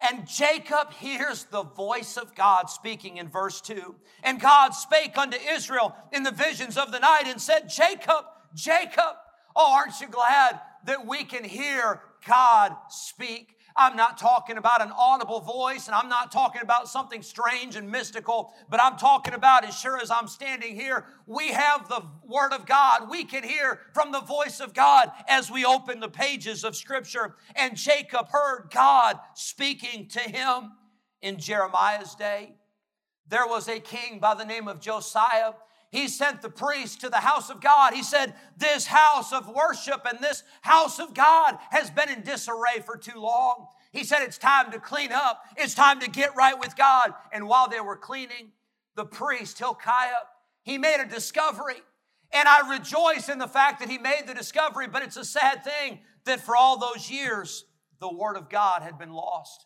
And 0.00 0.28
Jacob 0.28 0.92
hears 0.92 1.44
the 1.44 1.64
voice 1.64 2.16
of 2.16 2.34
God 2.34 2.70
speaking 2.70 3.16
in 3.16 3.28
verse 3.28 3.60
2. 3.60 3.96
And 4.22 4.40
God 4.40 4.70
spake 4.70 5.18
unto 5.18 5.36
Israel 5.36 5.96
in 6.12 6.22
the 6.22 6.30
visions 6.30 6.76
of 6.76 6.92
the 6.92 7.00
night 7.00 7.24
and 7.26 7.40
said, 7.40 7.68
Jacob, 7.68 8.24
Jacob. 8.54 9.16
Oh, 9.56 9.74
aren't 9.74 10.00
you 10.00 10.06
glad 10.06 10.60
that 10.84 11.06
we 11.06 11.24
can 11.24 11.42
hear 11.42 12.00
God 12.26 12.76
speak? 12.90 13.56
I'm 13.78 13.94
not 13.94 14.18
talking 14.18 14.58
about 14.58 14.82
an 14.82 14.92
audible 14.98 15.40
voice 15.40 15.86
and 15.86 15.94
I'm 15.94 16.08
not 16.08 16.32
talking 16.32 16.62
about 16.62 16.88
something 16.88 17.22
strange 17.22 17.76
and 17.76 17.88
mystical, 17.88 18.52
but 18.68 18.82
I'm 18.82 18.96
talking 18.96 19.34
about 19.34 19.64
as 19.64 19.78
sure 19.78 19.98
as 19.98 20.10
I'm 20.10 20.26
standing 20.26 20.74
here, 20.74 21.04
we 21.26 21.52
have 21.52 21.88
the 21.88 22.02
Word 22.26 22.52
of 22.52 22.66
God. 22.66 23.08
We 23.08 23.24
can 23.24 23.44
hear 23.44 23.80
from 23.94 24.10
the 24.10 24.20
voice 24.20 24.58
of 24.58 24.74
God 24.74 25.12
as 25.28 25.48
we 25.48 25.64
open 25.64 26.00
the 26.00 26.08
pages 26.08 26.64
of 26.64 26.74
Scripture. 26.74 27.36
And 27.54 27.76
Jacob 27.76 28.28
heard 28.30 28.70
God 28.72 29.20
speaking 29.34 30.08
to 30.08 30.20
him 30.20 30.72
in 31.22 31.38
Jeremiah's 31.38 32.16
day. 32.16 32.56
There 33.28 33.46
was 33.46 33.68
a 33.68 33.78
king 33.78 34.18
by 34.18 34.34
the 34.34 34.44
name 34.44 34.66
of 34.66 34.80
Josiah 34.80 35.52
he 35.90 36.08
sent 36.08 36.42
the 36.42 36.50
priest 36.50 37.00
to 37.00 37.08
the 37.08 37.16
house 37.16 37.48
of 37.48 37.60
God. 37.60 37.94
He 37.94 38.02
said, 38.02 38.34
This 38.56 38.86
house 38.86 39.32
of 39.32 39.48
worship 39.48 40.06
and 40.08 40.18
this 40.20 40.42
house 40.60 40.98
of 40.98 41.14
God 41.14 41.58
has 41.70 41.90
been 41.90 42.10
in 42.10 42.22
disarray 42.22 42.80
for 42.84 42.96
too 42.96 43.18
long. 43.18 43.68
He 43.90 44.04
said, 44.04 44.22
It's 44.22 44.38
time 44.38 44.70
to 44.72 44.80
clean 44.80 45.12
up. 45.12 45.42
It's 45.56 45.74
time 45.74 46.00
to 46.00 46.10
get 46.10 46.36
right 46.36 46.58
with 46.58 46.76
God. 46.76 47.14
And 47.32 47.48
while 47.48 47.68
they 47.68 47.80
were 47.80 47.96
cleaning, 47.96 48.52
the 48.96 49.06
priest, 49.06 49.58
Hilkiah, 49.58 50.26
he 50.62 50.76
made 50.76 51.00
a 51.00 51.08
discovery. 51.08 51.80
And 52.32 52.46
I 52.46 52.70
rejoice 52.70 53.30
in 53.30 53.38
the 53.38 53.48
fact 53.48 53.80
that 53.80 53.88
he 53.88 53.96
made 53.96 54.24
the 54.26 54.34
discovery, 54.34 54.86
but 54.86 55.02
it's 55.02 55.16
a 55.16 55.24
sad 55.24 55.64
thing 55.64 56.00
that 56.26 56.40
for 56.40 56.54
all 56.54 56.78
those 56.78 57.10
years, 57.10 57.64
the 58.00 58.12
Word 58.12 58.36
of 58.36 58.50
God 58.50 58.82
had 58.82 58.98
been 58.98 59.12
lost. 59.12 59.64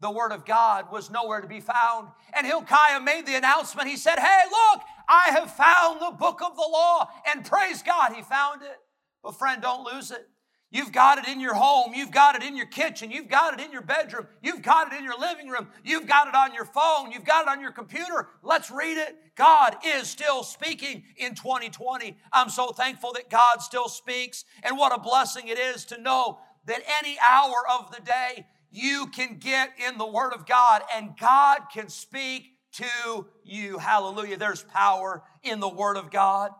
The 0.00 0.10
Word 0.10 0.30
of 0.30 0.44
God 0.44 0.92
was 0.92 1.10
nowhere 1.10 1.40
to 1.40 1.48
be 1.48 1.60
found. 1.60 2.08
And 2.32 2.46
Hilkiah 2.46 3.00
made 3.00 3.26
the 3.26 3.36
announcement. 3.36 3.88
He 3.88 3.96
said, 3.96 4.18
Hey, 4.18 4.42
look, 4.50 4.82
I 5.08 5.30
have 5.30 5.50
found 5.52 6.00
the 6.00 6.16
book 6.16 6.40
of 6.42 6.56
the 6.56 6.68
law. 6.70 7.08
And 7.32 7.44
praise 7.44 7.82
God, 7.82 8.12
he 8.12 8.22
found 8.22 8.62
it. 8.62 8.78
But 9.22 9.38
friend, 9.38 9.62
don't 9.62 9.84
lose 9.84 10.10
it. 10.10 10.28
You've 10.74 10.90
got 10.90 11.18
it 11.18 11.28
in 11.28 11.38
your 11.38 11.54
home. 11.54 11.94
You've 11.94 12.10
got 12.10 12.34
it 12.34 12.42
in 12.42 12.56
your 12.56 12.66
kitchen. 12.66 13.12
You've 13.12 13.28
got 13.28 13.54
it 13.54 13.64
in 13.64 13.70
your 13.70 13.80
bedroom. 13.80 14.26
You've 14.42 14.60
got 14.60 14.92
it 14.92 14.98
in 14.98 15.04
your 15.04 15.16
living 15.16 15.48
room. 15.48 15.68
You've 15.84 16.08
got 16.08 16.26
it 16.26 16.34
on 16.34 16.52
your 16.52 16.64
phone. 16.64 17.12
You've 17.12 17.24
got 17.24 17.46
it 17.46 17.48
on 17.48 17.60
your 17.60 17.70
computer. 17.70 18.28
Let's 18.42 18.72
read 18.72 18.98
it. 18.98 19.16
God 19.36 19.76
is 19.86 20.08
still 20.08 20.42
speaking 20.42 21.04
in 21.16 21.36
2020. 21.36 22.16
I'm 22.32 22.48
so 22.48 22.72
thankful 22.72 23.12
that 23.12 23.30
God 23.30 23.62
still 23.62 23.88
speaks. 23.88 24.44
And 24.64 24.76
what 24.76 24.92
a 24.92 25.00
blessing 25.00 25.46
it 25.46 25.60
is 25.60 25.84
to 25.86 26.00
know 26.00 26.40
that 26.66 26.82
any 26.98 27.16
hour 27.20 27.62
of 27.70 27.94
the 27.94 28.02
day 28.02 28.44
you 28.72 29.06
can 29.14 29.38
get 29.38 29.70
in 29.78 29.96
the 29.96 30.06
Word 30.06 30.32
of 30.32 30.44
God 30.44 30.82
and 30.92 31.16
God 31.16 31.60
can 31.72 31.88
speak 31.88 32.53
to 32.74 33.26
you. 33.44 33.78
Hallelujah. 33.78 34.36
There's 34.36 34.62
power 34.62 35.22
in 35.42 35.60
the 35.60 35.68
Word 35.68 35.96
of 35.96 36.10
God. 36.10 36.50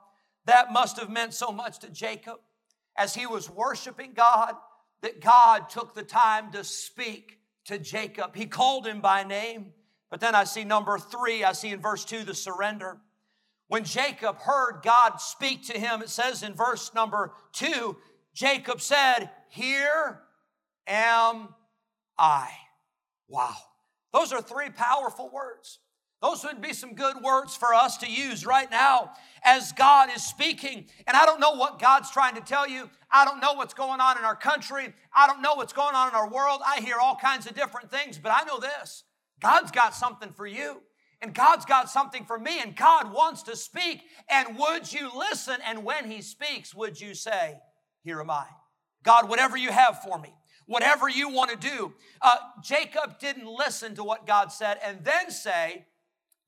That 0.46 0.72
must 0.72 0.98
have 0.98 1.10
meant 1.10 1.34
so 1.34 1.50
much 1.50 1.80
to 1.80 1.90
Jacob 1.90 2.38
as 2.96 3.14
he 3.14 3.26
was 3.26 3.50
worshiping 3.50 4.12
God 4.14 4.54
that 5.02 5.20
God 5.20 5.68
took 5.68 5.94
the 5.94 6.02
time 6.02 6.52
to 6.52 6.64
speak 6.64 7.38
to 7.66 7.78
Jacob. 7.78 8.34
He 8.34 8.46
called 8.46 8.86
him 8.86 9.00
by 9.00 9.24
name. 9.24 9.72
But 10.10 10.20
then 10.20 10.34
I 10.34 10.44
see 10.44 10.64
number 10.64 10.98
three, 10.98 11.44
I 11.44 11.52
see 11.52 11.70
in 11.70 11.80
verse 11.80 12.04
two 12.04 12.24
the 12.24 12.34
surrender. 12.34 12.98
When 13.68 13.84
Jacob 13.84 14.38
heard 14.38 14.80
God 14.84 15.20
speak 15.20 15.66
to 15.66 15.78
him, 15.78 16.02
it 16.02 16.10
says 16.10 16.42
in 16.42 16.54
verse 16.54 16.92
number 16.94 17.32
two, 17.52 17.96
Jacob 18.34 18.80
said, 18.80 19.30
Here 19.48 20.20
am 20.86 21.48
I. 22.18 22.50
Wow. 23.28 23.56
Those 24.12 24.32
are 24.32 24.42
three 24.42 24.70
powerful 24.70 25.30
words. 25.30 25.80
Those 26.24 26.42
would 26.44 26.62
be 26.62 26.72
some 26.72 26.94
good 26.94 27.16
words 27.22 27.54
for 27.54 27.74
us 27.74 27.98
to 27.98 28.10
use 28.10 28.46
right 28.46 28.70
now 28.70 29.10
as 29.44 29.72
God 29.72 30.08
is 30.08 30.24
speaking. 30.24 30.86
And 31.06 31.14
I 31.14 31.26
don't 31.26 31.38
know 31.38 31.52
what 31.52 31.78
God's 31.78 32.10
trying 32.10 32.34
to 32.36 32.40
tell 32.40 32.66
you. 32.66 32.88
I 33.12 33.26
don't 33.26 33.42
know 33.42 33.52
what's 33.52 33.74
going 33.74 34.00
on 34.00 34.16
in 34.16 34.24
our 34.24 34.34
country. 34.34 34.94
I 35.14 35.26
don't 35.26 35.42
know 35.42 35.52
what's 35.52 35.74
going 35.74 35.94
on 35.94 36.08
in 36.08 36.14
our 36.14 36.30
world. 36.30 36.62
I 36.66 36.80
hear 36.80 36.96
all 36.98 37.14
kinds 37.14 37.46
of 37.46 37.54
different 37.54 37.90
things, 37.90 38.16
but 38.16 38.32
I 38.34 38.42
know 38.44 38.58
this 38.58 39.04
God's 39.42 39.70
got 39.70 39.94
something 39.94 40.32
for 40.32 40.46
you. 40.46 40.80
And 41.20 41.34
God's 41.34 41.66
got 41.66 41.90
something 41.90 42.24
for 42.24 42.38
me, 42.38 42.60
and 42.60 42.74
God 42.74 43.12
wants 43.12 43.42
to 43.44 43.56
speak. 43.56 44.02
And 44.28 44.58
would 44.58 44.90
you 44.90 45.10
listen? 45.16 45.56
And 45.66 45.84
when 45.84 46.10
He 46.10 46.22
speaks, 46.22 46.74
would 46.74 46.98
you 46.98 47.14
say, 47.14 47.58
Here 48.02 48.18
am 48.20 48.30
I? 48.30 48.46
God, 49.02 49.28
whatever 49.28 49.58
you 49.58 49.70
have 49.72 50.02
for 50.02 50.18
me, 50.18 50.34
whatever 50.64 51.06
you 51.06 51.28
want 51.28 51.50
to 51.50 51.56
do. 51.56 51.92
Uh, 52.22 52.36
Jacob 52.62 53.18
didn't 53.18 53.46
listen 53.46 53.94
to 53.96 54.04
what 54.04 54.26
God 54.26 54.52
said 54.52 54.78
and 54.82 55.04
then 55.04 55.30
say, 55.30 55.84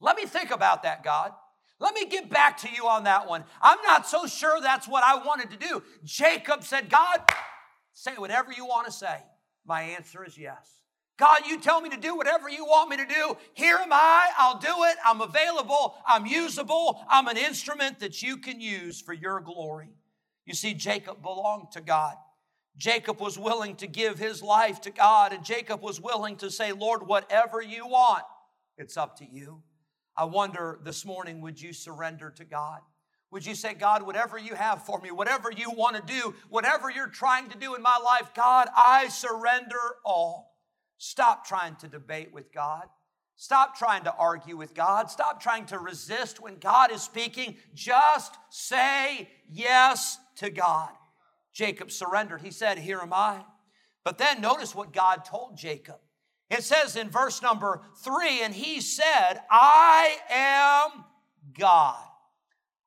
let 0.00 0.16
me 0.16 0.26
think 0.26 0.50
about 0.50 0.82
that, 0.82 1.02
God. 1.02 1.32
Let 1.78 1.94
me 1.94 2.06
get 2.06 2.30
back 2.30 2.58
to 2.58 2.68
you 2.70 2.86
on 2.86 3.04
that 3.04 3.28
one. 3.28 3.44
I'm 3.60 3.78
not 3.84 4.06
so 4.06 4.26
sure 4.26 4.60
that's 4.60 4.88
what 4.88 5.04
I 5.04 5.22
wanted 5.24 5.50
to 5.50 5.56
do. 5.56 5.82
Jacob 6.04 6.64
said, 6.64 6.88
God, 6.88 7.20
say 7.92 8.12
whatever 8.16 8.52
you 8.52 8.64
want 8.64 8.86
to 8.86 8.92
say. 8.92 9.18
My 9.66 9.82
answer 9.82 10.24
is 10.24 10.38
yes. 10.38 10.80
God, 11.18 11.40
you 11.46 11.58
tell 11.60 11.80
me 11.80 11.88
to 11.90 11.96
do 11.96 12.14
whatever 12.14 12.48
you 12.48 12.64
want 12.64 12.90
me 12.90 12.96
to 12.98 13.06
do. 13.06 13.36
Here 13.54 13.76
am 13.76 13.92
I. 13.92 14.28
I'll 14.38 14.58
do 14.58 14.84
it. 14.84 14.96
I'm 15.04 15.20
available. 15.22 15.94
I'm 16.06 16.26
usable. 16.26 17.00
I'm 17.08 17.26
an 17.26 17.38
instrument 17.38 18.00
that 18.00 18.22
you 18.22 18.36
can 18.36 18.60
use 18.60 19.00
for 19.00 19.14
your 19.14 19.40
glory. 19.40 19.90
You 20.44 20.54
see, 20.54 20.74
Jacob 20.74 21.22
belonged 21.22 21.72
to 21.72 21.80
God. 21.80 22.14
Jacob 22.76 23.20
was 23.20 23.38
willing 23.38 23.76
to 23.76 23.86
give 23.86 24.18
his 24.18 24.42
life 24.42 24.82
to 24.82 24.90
God, 24.90 25.32
and 25.32 25.42
Jacob 25.42 25.80
was 25.80 25.98
willing 25.98 26.36
to 26.36 26.50
say, 26.50 26.72
Lord, 26.72 27.06
whatever 27.06 27.62
you 27.62 27.86
want, 27.86 28.22
it's 28.76 28.98
up 28.98 29.16
to 29.18 29.24
you. 29.24 29.62
I 30.16 30.24
wonder 30.24 30.80
this 30.82 31.04
morning, 31.04 31.40
would 31.42 31.60
you 31.60 31.72
surrender 31.72 32.30
to 32.30 32.44
God? 32.44 32.80
Would 33.30 33.44
you 33.44 33.54
say, 33.54 33.74
God, 33.74 34.02
whatever 34.02 34.38
you 34.38 34.54
have 34.54 34.86
for 34.86 35.00
me, 35.00 35.10
whatever 35.10 35.50
you 35.50 35.70
want 35.70 35.96
to 35.96 36.02
do, 36.02 36.34
whatever 36.48 36.90
you're 36.90 37.08
trying 37.08 37.48
to 37.50 37.58
do 37.58 37.74
in 37.74 37.82
my 37.82 37.98
life, 37.98 38.32
God, 38.34 38.68
I 38.74 39.08
surrender 39.08 39.76
all. 40.04 40.56
Stop 40.98 41.46
trying 41.46 41.76
to 41.76 41.88
debate 41.88 42.32
with 42.32 42.52
God. 42.52 42.84
Stop 43.34 43.76
trying 43.76 44.04
to 44.04 44.14
argue 44.14 44.56
with 44.56 44.74
God. 44.74 45.10
Stop 45.10 45.42
trying 45.42 45.66
to 45.66 45.78
resist 45.78 46.40
when 46.40 46.56
God 46.58 46.90
is 46.90 47.02
speaking. 47.02 47.56
Just 47.74 48.34
say 48.48 49.28
yes 49.50 50.18
to 50.36 50.48
God. 50.48 50.90
Jacob 51.52 51.90
surrendered. 51.90 52.40
He 52.40 52.50
said, 52.50 52.78
Here 52.78 53.00
am 53.00 53.12
I. 53.12 53.44
But 54.04 54.16
then 54.16 54.40
notice 54.40 54.74
what 54.74 54.92
God 54.92 55.24
told 55.24 55.58
Jacob. 55.58 55.98
It 56.50 56.62
says 56.62 56.96
in 56.96 57.10
verse 57.10 57.42
number 57.42 57.80
three, 57.96 58.42
and 58.42 58.54
he 58.54 58.80
said, 58.80 59.40
I 59.50 60.16
am 60.30 61.04
God. 61.58 61.98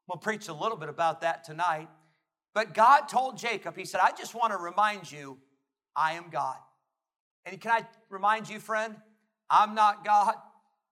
We'll 0.08 0.18
preach 0.18 0.48
a 0.48 0.54
little 0.54 0.78
bit 0.78 0.90
about 0.90 1.22
that 1.22 1.44
tonight. 1.44 1.90
But 2.54 2.74
God 2.74 3.02
told 3.02 3.38
Jacob, 3.38 3.78
He 3.78 3.86
said, 3.86 4.02
I 4.02 4.12
just 4.12 4.34
want 4.34 4.54
to 4.54 4.58
remind 4.58 5.12
you, 5.12 5.38
I 5.96 6.14
am 6.14 6.30
God. 6.32 6.58
And 7.46 7.60
can 7.60 7.72
I 7.72 7.88
remind 8.10 8.50
you, 8.50 8.60
friend, 8.60 8.96
I'm 9.50 9.76
not 9.76 10.06
God. 10.06 10.36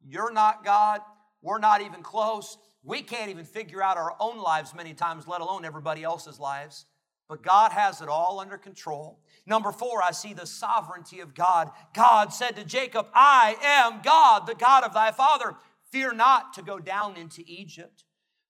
You're 0.06 0.32
not 0.32 0.64
God. 0.64 1.02
We're 1.42 1.60
not 1.60 1.82
even 1.82 2.04
close. 2.04 2.58
We 2.84 3.02
can't 3.02 3.30
even 3.30 3.46
figure 3.46 3.82
out 3.82 3.98
our 3.98 4.16
own 4.20 4.38
lives 4.38 4.74
many 4.74 4.94
times, 4.94 5.28
let 5.28 5.42
alone 5.42 5.66
everybody 5.66 6.04
else's 6.04 6.40
lives. 6.40 6.86
But 7.28 7.44
God 7.44 7.72
has 7.74 8.02
it 8.02 8.08
all 8.08 8.40
under 8.40 8.58
control. 8.58 9.20
Number 9.46 9.72
four, 9.72 10.02
I 10.02 10.12
see 10.12 10.34
the 10.34 10.46
sovereignty 10.46 11.20
of 11.20 11.34
God. 11.34 11.72
God 11.94 12.34
said 12.34 12.56
to 12.56 12.64
Jacob, 12.64 13.08
I 13.14 13.56
am 13.62 14.02
God, 14.02 14.48
the 14.48 14.56
God 14.56 14.84
of 14.84 14.94
thy 14.94 15.12
father. 15.12 15.56
Fear 15.92 16.14
not 16.14 16.54
to 16.54 16.62
go 16.62 16.80
down 16.80 17.16
into 17.16 17.44
Egypt, 17.46 18.04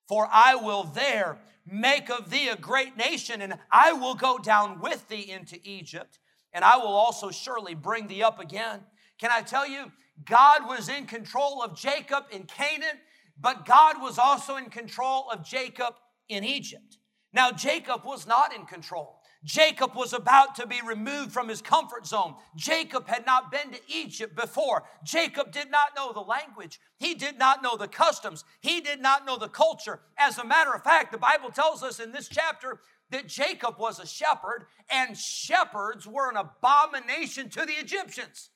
for 0.07 0.27
I 0.31 0.55
will 0.55 0.83
there 0.83 1.39
make 1.65 2.09
of 2.09 2.29
thee 2.29 2.47
a 2.47 2.55
great 2.55 2.97
nation, 2.97 3.41
and 3.41 3.59
I 3.71 3.93
will 3.93 4.15
go 4.15 4.37
down 4.37 4.79
with 4.79 5.07
thee 5.07 5.29
into 5.29 5.59
Egypt, 5.63 6.19
and 6.53 6.63
I 6.63 6.77
will 6.77 6.87
also 6.87 7.29
surely 7.29 7.75
bring 7.75 8.07
thee 8.07 8.23
up 8.23 8.39
again. 8.39 8.81
Can 9.19 9.29
I 9.31 9.41
tell 9.41 9.67
you, 9.67 9.91
God 10.25 10.67
was 10.67 10.89
in 10.89 11.05
control 11.05 11.61
of 11.61 11.77
Jacob 11.77 12.25
in 12.31 12.43
Canaan, 12.43 12.99
but 13.39 13.65
God 13.65 14.01
was 14.01 14.17
also 14.17 14.55
in 14.55 14.65
control 14.65 15.29
of 15.31 15.45
Jacob 15.45 15.95
in 16.29 16.43
Egypt. 16.43 16.97
Now, 17.37 17.51
Jacob 17.51 18.03
was 18.03 18.25
not 18.25 18.51
in 18.51 18.65
control. 18.65 19.21
Jacob 19.43 19.93
was 19.93 20.11
about 20.11 20.55
to 20.55 20.65
be 20.65 20.81
removed 20.83 21.31
from 21.31 21.47
his 21.47 21.61
comfort 21.61 22.07
zone. 22.07 22.33
Jacob 22.55 23.07
had 23.07 23.27
not 23.27 23.51
been 23.51 23.69
to 23.73 23.79
Egypt 23.87 24.35
before. 24.35 24.85
Jacob 25.03 25.51
did 25.51 25.69
not 25.69 25.89
know 25.95 26.11
the 26.11 26.19
language. 26.19 26.79
He 26.97 27.13
did 27.13 27.37
not 27.37 27.61
know 27.61 27.77
the 27.77 27.87
customs. 27.87 28.43
He 28.61 28.81
did 28.81 29.01
not 29.01 29.23
know 29.23 29.37
the 29.37 29.49
culture. 29.49 29.99
As 30.17 30.39
a 30.39 30.43
matter 30.43 30.73
of 30.73 30.81
fact, 30.81 31.11
the 31.11 31.19
Bible 31.19 31.51
tells 31.51 31.83
us 31.83 31.99
in 31.99 32.11
this 32.11 32.27
chapter 32.27 32.79
that 33.11 33.27
Jacob 33.27 33.75
was 33.77 33.99
a 33.99 34.07
shepherd, 34.07 34.65
and 34.89 35.15
shepherds 35.15 36.07
were 36.07 36.31
an 36.31 36.37
abomination 36.37 37.49
to 37.49 37.67
the 37.67 37.73
Egyptians. 37.73 38.49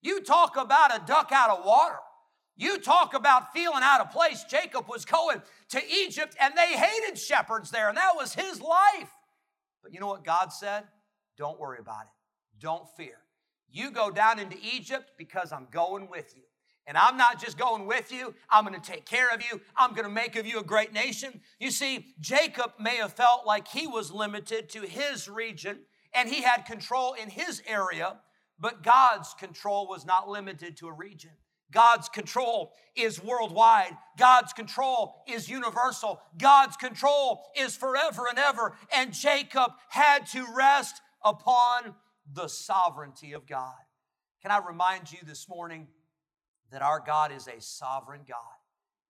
You 0.00 0.22
talk 0.22 0.56
about 0.56 0.94
a 0.94 1.04
duck 1.04 1.32
out 1.32 1.50
of 1.50 1.64
water. 1.64 1.98
You 2.58 2.78
talk 2.78 3.14
about 3.14 3.52
feeling 3.52 3.82
out 3.82 4.00
of 4.00 4.10
place. 4.10 4.44
Jacob 4.44 4.88
was 4.88 5.04
going 5.04 5.42
to 5.70 5.80
Egypt 5.90 6.36
and 6.40 6.54
they 6.56 6.76
hated 6.76 7.18
shepherds 7.18 7.70
there, 7.70 7.88
and 7.88 7.96
that 7.96 8.16
was 8.16 8.34
his 8.34 8.60
life. 8.60 9.10
But 9.82 9.92
you 9.92 10.00
know 10.00 10.06
what 10.08 10.24
God 10.24 10.52
said? 10.52 10.84
Don't 11.36 11.60
worry 11.60 11.78
about 11.80 12.02
it. 12.02 12.60
Don't 12.60 12.88
fear. 12.96 13.18
You 13.70 13.90
go 13.90 14.10
down 14.10 14.38
into 14.38 14.56
Egypt 14.62 15.12
because 15.16 15.52
I'm 15.52 15.68
going 15.70 16.08
with 16.10 16.34
you. 16.36 16.42
And 16.86 16.96
I'm 16.96 17.18
not 17.18 17.38
just 17.38 17.58
going 17.58 17.86
with 17.86 18.10
you, 18.10 18.34
I'm 18.48 18.64
to 18.72 18.80
take 18.80 19.04
care 19.04 19.28
of 19.28 19.42
you. 19.42 19.60
I'm 19.76 19.94
to 19.94 20.08
make 20.08 20.36
of 20.36 20.46
you 20.46 20.58
a 20.58 20.64
great 20.64 20.94
nation. 20.94 21.42
You 21.60 21.70
see, 21.70 22.06
Jacob 22.18 22.72
may 22.80 22.96
have 22.96 23.12
felt 23.12 23.46
like 23.46 23.68
he 23.68 23.86
was 23.86 24.10
limited 24.10 24.70
to 24.70 24.80
his 24.80 25.28
region 25.28 25.80
and 26.14 26.30
he 26.30 26.40
had 26.40 26.64
control 26.64 27.12
in 27.12 27.28
his 27.28 27.62
area, 27.66 28.16
But 28.58 28.82
God's 28.82 29.34
control 29.34 29.86
was 29.86 30.04
not 30.04 30.28
limited 30.28 30.76
to 30.78 30.88
a 30.88 30.92
region. 30.92 31.32
God's 31.72 32.08
control 32.08 32.72
is 32.96 33.22
worldwide. 33.22 33.96
God's 34.16 34.52
control 34.52 35.22
is 35.28 35.48
universal. 35.48 36.20
God's 36.38 36.76
control 36.76 37.42
is 37.56 37.76
forever 37.76 38.26
and 38.28 38.38
ever. 38.38 38.74
And 38.94 39.12
Jacob 39.12 39.72
had 39.90 40.26
to 40.28 40.46
rest 40.56 41.00
upon 41.22 41.94
the 42.32 42.48
sovereignty 42.48 43.32
of 43.32 43.46
God. 43.46 43.74
Can 44.42 44.50
I 44.50 44.58
remind 44.58 45.12
you 45.12 45.18
this 45.26 45.48
morning 45.48 45.88
that 46.70 46.82
our 46.82 47.02
God 47.04 47.32
is 47.32 47.48
a 47.48 47.60
sovereign 47.60 48.22
God? 48.26 48.38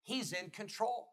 He's 0.03 0.33
in 0.33 0.50
control. 0.50 1.09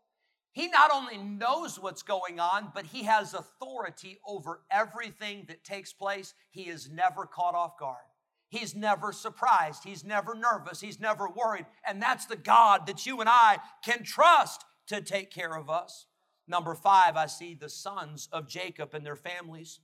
He 0.51 0.67
not 0.69 0.89
only 0.93 1.17
knows 1.17 1.77
what's 1.77 2.01
going 2.01 2.39
on, 2.39 2.71
but 2.73 2.85
he 2.85 3.03
has 3.03 3.33
authority 3.33 4.19
over 4.25 4.61
everything 4.71 5.43
that 5.49 5.65
takes 5.65 5.91
place. 5.91 6.33
He 6.49 6.63
is 6.69 6.89
never 6.89 7.25
caught 7.25 7.55
off 7.55 7.77
guard. 7.77 8.04
He's 8.49 8.75
never 8.75 9.11
surprised. 9.11 9.83
He's 9.83 10.03
never 10.03 10.35
nervous. 10.35 10.79
He's 10.79 10.99
never 10.99 11.27
worried. 11.27 11.65
And 11.87 12.01
that's 12.01 12.25
the 12.25 12.35
God 12.35 12.87
that 12.87 13.05
you 13.05 13.19
and 13.19 13.29
I 13.29 13.57
can 13.83 14.03
trust 14.03 14.63
to 14.87 15.01
take 15.01 15.31
care 15.31 15.55
of 15.55 15.69
us. 15.69 16.05
Number 16.47 16.75
five, 16.75 17.15
I 17.15 17.25
see 17.25 17.55
the 17.55 17.69
sons 17.69 18.29
of 18.31 18.47
Jacob 18.47 18.93
and 18.93 19.05
their 19.05 19.15
families. 19.15 19.79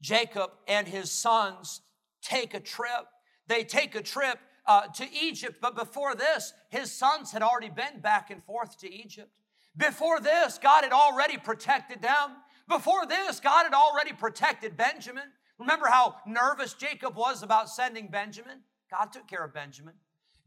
Jacob 0.00 0.50
and 0.66 0.88
his 0.88 1.10
sons 1.10 1.82
take 2.22 2.54
a 2.54 2.60
trip. 2.60 3.06
They 3.46 3.62
take 3.62 3.94
a 3.94 4.02
trip 4.02 4.38
uh, 4.66 4.88
to 4.88 5.06
Egypt, 5.12 5.58
but 5.60 5.76
before 5.76 6.14
this, 6.14 6.52
his 6.70 6.90
sons 6.90 7.30
had 7.30 7.42
already 7.42 7.68
been 7.68 8.00
back 8.00 8.30
and 8.30 8.42
forth 8.44 8.78
to 8.78 8.92
Egypt. 8.92 9.30
Before 9.76 10.20
this, 10.20 10.58
God 10.58 10.82
had 10.82 10.92
already 10.92 11.36
protected 11.36 12.02
them. 12.02 12.36
Before 12.68 13.06
this, 13.06 13.38
God 13.38 13.64
had 13.64 13.74
already 13.74 14.12
protected 14.12 14.76
Benjamin. 14.76 15.24
Remember 15.58 15.86
how 15.86 16.16
nervous 16.26 16.74
Jacob 16.74 17.16
was 17.16 17.42
about 17.42 17.70
sending 17.70 18.08
Benjamin? 18.08 18.60
God 18.90 19.12
took 19.12 19.26
care 19.26 19.44
of 19.44 19.54
Benjamin. 19.54 19.94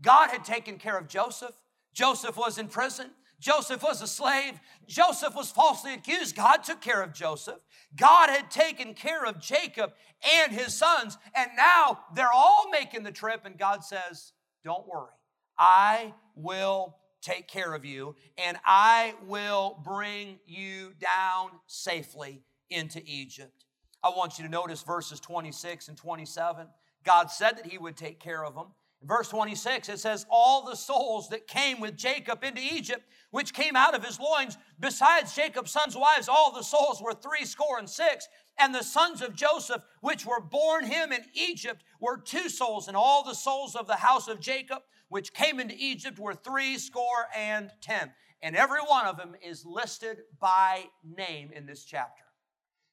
God 0.01 0.29
had 0.29 0.45
taken 0.45 0.77
care 0.77 0.97
of 0.97 1.07
Joseph. 1.07 1.55
Joseph 1.93 2.37
was 2.37 2.57
in 2.57 2.67
prison. 2.67 3.11
Joseph 3.39 3.83
was 3.83 4.01
a 4.01 4.07
slave. 4.07 4.59
Joseph 4.87 5.35
was 5.35 5.49
falsely 5.49 5.93
accused. 5.93 6.35
God 6.35 6.57
took 6.63 6.81
care 6.81 7.01
of 7.01 7.13
Joseph. 7.13 7.59
God 7.95 8.29
had 8.29 8.51
taken 8.51 8.93
care 8.93 9.25
of 9.25 9.39
Jacob 9.39 9.93
and 10.41 10.51
his 10.51 10.73
sons. 10.73 11.17
And 11.33 11.51
now 11.55 11.99
they're 12.13 12.31
all 12.33 12.69
making 12.71 13.03
the 13.03 13.11
trip. 13.11 13.45
And 13.45 13.57
God 13.57 13.83
says, 13.83 14.33
Don't 14.63 14.87
worry. 14.87 15.13
I 15.57 16.13
will 16.35 16.95
take 17.21 17.47
care 17.47 17.73
of 17.73 17.85
you, 17.85 18.15
and 18.37 18.57
I 18.65 19.13
will 19.25 19.81
bring 19.83 20.39
you 20.45 20.93
down 20.99 21.51
safely 21.67 22.43
into 22.69 23.01
Egypt. 23.05 23.65
I 24.03 24.10
want 24.10 24.38
you 24.38 24.46
to 24.46 24.51
notice 24.51 24.82
verses 24.82 25.20
26 25.20 25.89
and 25.89 25.98
27. 25.98 26.68
God 27.03 27.32
said 27.32 27.58
that 27.58 27.65
He 27.65 27.77
would 27.77 27.98
take 27.98 28.20
care 28.20 28.44
of 28.44 28.56
them. 28.56 28.68
In 29.01 29.08
verse 29.08 29.29
26, 29.29 29.88
it 29.88 30.00
says, 30.00 30.25
All 30.29 30.65
the 30.65 30.75
souls 30.75 31.29
that 31.29 31.48
came 31.48 31.79
with 31.79 31.96
Jacob 31.96 32.44
into 32.44 32.62
Egypt, 32.62 33.01
which 33.32 33.53
came 33.53 33.75
out 33.75 33.96
of 33.96 34.03
his 34.03 34.20
loins, 34.20 34.58
besides 34.79 35.36
Jacob's 35.36 35.72
sons' 35.72 35.96
wives, 35.96 36.27
all 36.27 36.51
the 36.51 36.63
souls 36.63 37.01
were 37.01 37.13
three 37.13 37.46
score 37.46 37.79
and 37.79 37.89
six. 37.89 38.27
And 38.58 38.75
the 38.75 38.84
sons 38.84 39.22
of 39.22 39.36
Joseph, 39.36 39.82
which 40.01 40.25
were 40.25 40.41
born 40.41 40.86
him 40.86 41.13
in 41.13 41.24
Egypt, 41.34 41.84
were 42.01 42.18
two 42.18 42.50
souls. 42.50 42.89
And 42.89 42.98
all 42.98 43.24
the 43.24 43.34
souls 43.34 43.75
of 43.75 43.88
the 43.88 43.96
house 43.96 44.27
of 44.27 44.41
Jacob, 44.41 44.79
which 45.08 45.34
came 45.34 45.62
into 45.62 45.75
Egypt, 45.77 46.20
were 46.20 46.34
three 46.34 46.77
score 46.77 47.27
and 47.34 47.72
ten. 47.79 48.12
And 48.41 48.56
every 48.56 48.79
one 48.79 49.06
of 49.06 49.15
them 49.15 49.36
is 49.41 49.65
listed 49.65 50.24
by 50.41 50.86
name 51.03 51.51
in 51.53 51.65
this 51.65 51.86
chapter. 51.86 52.24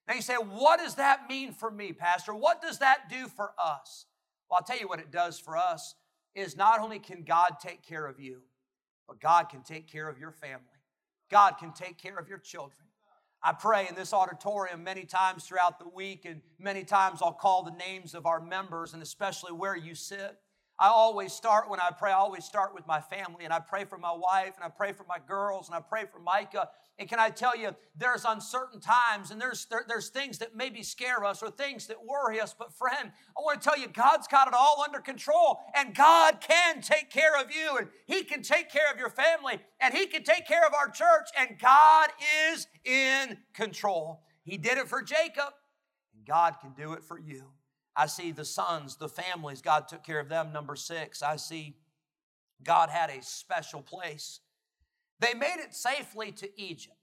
Now 0.08 0.14
you 0.14 0.22
say, 0.22 0.34
what 0.34 0.78
does 0.78 0.94
that 0.96 1.28
mean 1.28 1.52
for 1.52 1.70
me, 1.70 1.92
Pastor? 1.92 2.34
What 2.34 2.62
does 2.62 2.78
that 2.78 3.08
do 3.08 3.26
for 3.28 3.52
us? 3.62 4.06
Well, 4.48 4.58
I'll 4.58 4.64
tell 4.64 4.78
you 4.78 4.88
what 4.88 5.00
it 5.00 5.10
does 5.10 5.38
for 5.38 5.56
us 5.56 5.94
is 6.34 6.56
not 6.56 6.80
only 6.80 6.98
can 6.98 7.22
God 7.22 7.56
take 7.60 7.82
care 7.82 8.06
of 8.06 8.20
you, 8.20 8.42
but 9.08 9.20
God 9.20 9.48
can 9.48 9.62
take 9.62 9.90
care 9.90 10.08
of 10.08 10.18
your 10.18 10.30
family. 10.30 10.64
God 11.30 11.54
can 11.58 11.72
take 11.72 11.98
care 11.98 12.18
of 12.18 12.28
your 12.28 12.38
children. 12.38 12.78
I 13.42 13.52
pray 13.52 13.86
in 13.88 13.94
this 13.94 14.12
auditorium 14.12 14.82
many 14.82 15.04
times 15.04 15.44
throughout 15.44 15.78
the 15.78 15.88
week, 15.88 16.24
and 16.24 16.40
many 16.58 16.84
times 16.84 17.20
I'll 17.22 17.32
call 17.32 17.62
the 17.62 17.72
names 17.72 18.14
of 18.14 18.26
our 18.26 18.40
members 18.40 18.94
and 18.94 19.02
especially 19.02 19.52
where 19.52 19.76
you 19.76 19.94
sit. 19.94 20.36
I 20.78 20.88
always 20.88 21.32
start 21.32 21.70
when 21.70 21.80
I 21.80 21.90
pray, 21.90 22.10
I 22.10 22.16
always 22.16 22.44
start 22.44 22.74
with 22.74 22.86
my 22.86 23.00
family, 23.00 23.44
and 23.44 23.52
I 23.52 23.60
pray 23.60 23.84
for 23.84 23.96
my 23.96 24.12
wife, 24.12 24.52
and 24.56 24.64
I 24.64 24.68
pray 24.68 24.92
for 24.92 25.04
my 25.08 25.18
girls, 25.26 25.68
and 25.68 25.74
I 25.74 25.80
pray 25.80 26.04
for 26.04 26.18
Micah. 26.18 26.68
And 26.98 27.08
can 27.08 27.18
I 27.18 27.30
tell 27.30 27.56
you, 27.56 27.74
there's 27.96 28.26
uncertain 28.26 28.80
times, 28.80 29.30
and 29.30 29.40
there's 29.40 29.64
there, 29.66 29.84
there's 29.88 30.10
things 30.10 30.38
that 30.38 30.54
maybe 30.54 30.82
scare 30.82 31.24
us 31.24 31.42
or 31.42 31.50
things 31.50 31.86
that 31.86 31.96
worry 32.04 32.40
us. 32.40 32.54
But 32.58 32.74
friend, 32.74 33.10
I 33.36 33.40
want 33.40 33.60
to 33.60 33.68
tell 33.68 33.78
you, 33.78 33.88
God's 33.88 34.28
got 34.28 34.48
it 34.48 34.54
all 34.54 34.82
under 34.84 35.00
control, 35.00 35.60
and 35.74 35.94
God 35.94 36.40
can 36.40 36.82
take 36.82 37.10
care 37.10 37.40
of 37.40 37.50
you, 37.50 37.78
and 37.78 37.88
He 38.06 38.22
can 38.22 38.42
take 38.42 38.70
care 38.70 38.90
of 38.92 38.98
your 38.98 39.10
family, 39.10 39.58
and 39.80 39.94
He 39.94 40.06
can 40.06 40.24
take 40.24 40.46
care 40.46 40.66
of 40.66 40.74
our 40.74 40.90
church, 40.90 41.28
and 41.38 41.58
God 41.58 42.08
is 42.50 42.66
in 42.84 43.38
control. 43.54 44.22
He 44.42 44.58
did 44.58 44.76
it 44.76 44.88
for 44.88 45.00
Jacob, 45.00 45.54
and 46.14 46.26
God 46.26 46.56
can 46.60 46.72
do 46.72 46.92
it 46.92 47.02
for 47.02 47.18
you. 47.18 47.44
I 47.96 48.06
see 48.06 48.30
the 48.30 48.44
sons, 48.44 48.96
the 48.96 49.08
families, 49.08 49.62
God 49.62 49.88
took 49.88 50.04
care 50.04 50.20
of 50.20 50.28
them. 50.28 50.52
Number 50.52 50.76
six, 50.76 51.22
I 51.22 51.36
see 51.36 51.76
God 52.62 52.90
had 52.90 53.10
a 53.10 53.22
special 53.22 53.82
place. 53.82 54.40
They 55.18 55.34
made 55.34 55.56
it 55.58 55.74
safely 55.74 56.32
to 56.32 56.60
Egypt. 56.60 56.94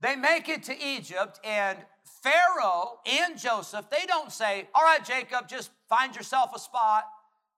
They 0.00 0.16
make 0.16 0.48
it 0.48 0.64
to 0.64 0.84
Egypt, 0.84 1.38
and 1.44 1.78
Pharaoh 2.22 2.98
and 3.06 3.38
Joseph, 3.38 3.88
they 3.90 4.04
don't 4.06 4.32
say, 4.32 4.68
All 4.74 4.82
right, 4.82 5.04
Jacob, 5.04 5.48
just 5.48 5.70
find 5.88 6.14
yourself 6.14 6.50
a 6.54 6.58
spot. 6.58 7.04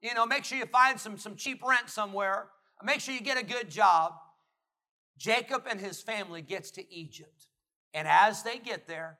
You 0.03 0.15
know, 0.15 0.27
make 0.27 0.45
sure 0.45 0.59
you 0.59 0.67
find 0.67 1.01
some, 1.01 1.17
some 1.17 1.37
cheap 1.37 1.63
rent 1.67 1.89
somewhere. 1.89 2.49
Make 2.83 3.01
sure 3.01 3.15
you 3.15 3.23
get 3.23 3.39
a 3.39 3.45
good 3.45 3.71
job. 3.71 4.13
Jacob 5.17 5.63
and 5.69 5.81
his 5.81 6.03
family 6.03 6.43
gets 6.43 6.71
to 6.73 6.95
Egypt. 6.95 7.47
And 7.95 8.07
as 8.07 8.43
they 8.43 8.59
get 8.59 8.87
there, 8.87 9.19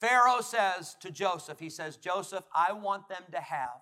Pharaoh 0.00 0.40
says 0.40 0.96
to 1.00 1.10
Joseph, 1.10 1.58
he 1.58 1.70
says, 1.70 1.96
Joseph, 1.96 2.44
I 2.54 2.72
want 2.72 3.08
them 3.08 3.22
to 3.32 3.40
have 3.40 3.80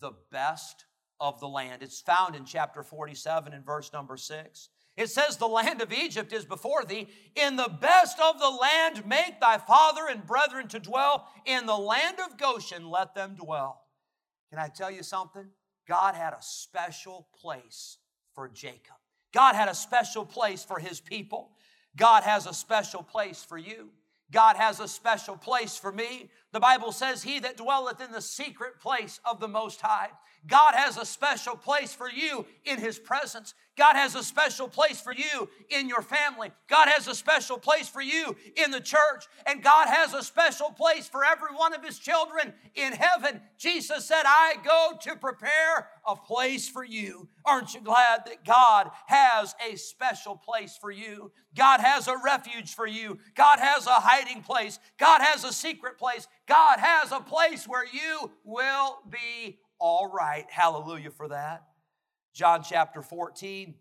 the 0.00 0.12
best 0.30 0.84
of 1.20 1.40
the 1.40 1.48
land. 1.48 1.82
It's 1.82 2.00
found 2.00 2.36
in 2.36 2.44
chapter 2.44 2.82
47 2.82 3.52
in 3.52 3.62
verse 3.62 3.92
number 3.92 4.16
6. 4.16 4.68
It 4.96 5.10
says, 5.10 5.36
The 5.36 5.46
land 5.46 5.80
of 5.80 5.92
Egypt 5.92 6.32
is 6.32 6.44
before 6.44 6.84
thee. 6.84 7.08
In 7.36 7.56
the 7.56 7.72
best 7.80 8.18
of 8.20 8.38
the 8.38 8.50
land 8.50 9.06
make 9.06 9.40
thy 9.40 9.58
father 9.58 10.08
and 10.10 10.26
brethren 10.26 10.68
to 10.68 10.80
dwell. 10.80 11.28
In 11.46 11.66
the 11.66 11.76
land 11.76 12.18
of 12.18 12.36
Goshen 12.36 12.90
let 12.90 13.14
them 13.14 13.36
dwell. 13.36 13.82
Can 14.50 14.58
I 14.58 14.68
tell 14.68 14.90
you 14.90 15.02
something? 15.02 15.46
God 15.86 16.14
had 16.14 16.32
a 16.32 16.42
special 16.42 17.28
place 17.40 17.98
for 18.34 18.48
Jacob. 18.48 18.96
God 19.32 19.54
had 19.54 19.68
a 19.68 19.74
special 19.74 20.24
place 20.24 20.64
for 20.64 20.78
his 20.78 21.00
people. 21.00 21.52
God 21.96 22.22
has 22.24 22.46
a 22.46 22.54
special 22.54 23.02
place 23.02 23.44
for 23.44 23.58
you. 23.58 23.90
God 24.30 24.56
has 24.56 24.80
a 24.80 24.88
special 24.88 25.36
place 25.36 25.76
for 25.76 25.90
me. 25.90 26.30
The 26.52 26.60
Bible 26.60 26.92
says, 26.92 27.22
He 27.22 27.38
that 27.40 27.56
dwelleth 27.56 28.00
in 28.00 28.12
the 28.12 28.20
secret 28.20 28.80
place 28.80 29.20
of 29.24 29.40
the 29.40 29.48
Most 29.48 29.80
High. 29.80 30.10
God 30.48 30.74
has 30.74 30.96
a 30.96 31.04
special 31.04 31.54
place 31.54 31.92
for 31.92 32.10
you 32.10 32.46
in 32.64 32.78
His 32.78 32.98
presence. 32.98 33.54
God 33.76 33.94
has 33.94 34.16
a 34.16 34.24
special 34.24 34.66
place 34.66 35.00
for 35.00 35.12
you 35.12 35.48
in 35.68 35.88
your 35.88 36.02
family. 36.02 36.50
God 36.68 36.88
has 36.88 37.06
a 37.06 37.14
special 37.14 37.58
place 37.58 37.86
for 37.86 38.00
you 38.00 38.34
in 38.56 38.72
the 38.72 38.80
church. 38.80 39.26
And 39.46 39.62
God 39.62 39.88
has 39.88 40.14
a 40.14 40.22
special 40.22 40.70
place 40.70 41.06
for 41.06 41.24
every 41.24 41.54
one 41.54 41.74
of 41.74 41.84
His 41.84 41.98
children 41.98 42.54
in 42.74 42.92
heaven. 42.92 43.40
Jesus 43.58 44.06
said, 44.06 44.22
I 44.24 44.54
go 44.64 44.98
to 45.02 45.16
prepare 45.16 45.88
a 46.06 46.16
place 46.16 46.68
for 46.68 46.84
you. 46.84 47.28
Aren't 47.44 47.74
you 47.74 47.80
glad 47.80 48.24
that 48.26 48.44
God 48.44 48.90
has 49.06 49.54
a 49.70 49.76
special 49.76 50.34
place 50.34 50.76
for 50.80 50.90
you? 50.90 51.30
God 51.54 51.80
has 51.80 52.08
a 52.08 52.16
refuge 52.24 52.74
for 52.74 52.86
you. 52.86 53.18
God 53.34 53.58
has 53.58 53.86
a 53.86 53.90
hiding 53.90 54.42
place. 54.42 54.78
God 54.98 55.20
has 55.20 55.44
a 55.44 55.52
secret 55.52 55.98
place. 55.98 56.26
God 56.46 56.78
has 56.80 57.12
a 57.12 57.20
place 57.20 57.68
where 57.68 57.86
you 57.86 58.30
will 58.44 58.98
be 59.08 59.58
all 59.78 60.10
right. 60.12 60.46
Hallelujah 60.50 61.10
for 61.10 61.28
that. 61.28 61.64
John 62.34 62.62
chapter 62.62 63.02
14, 63.02 63.74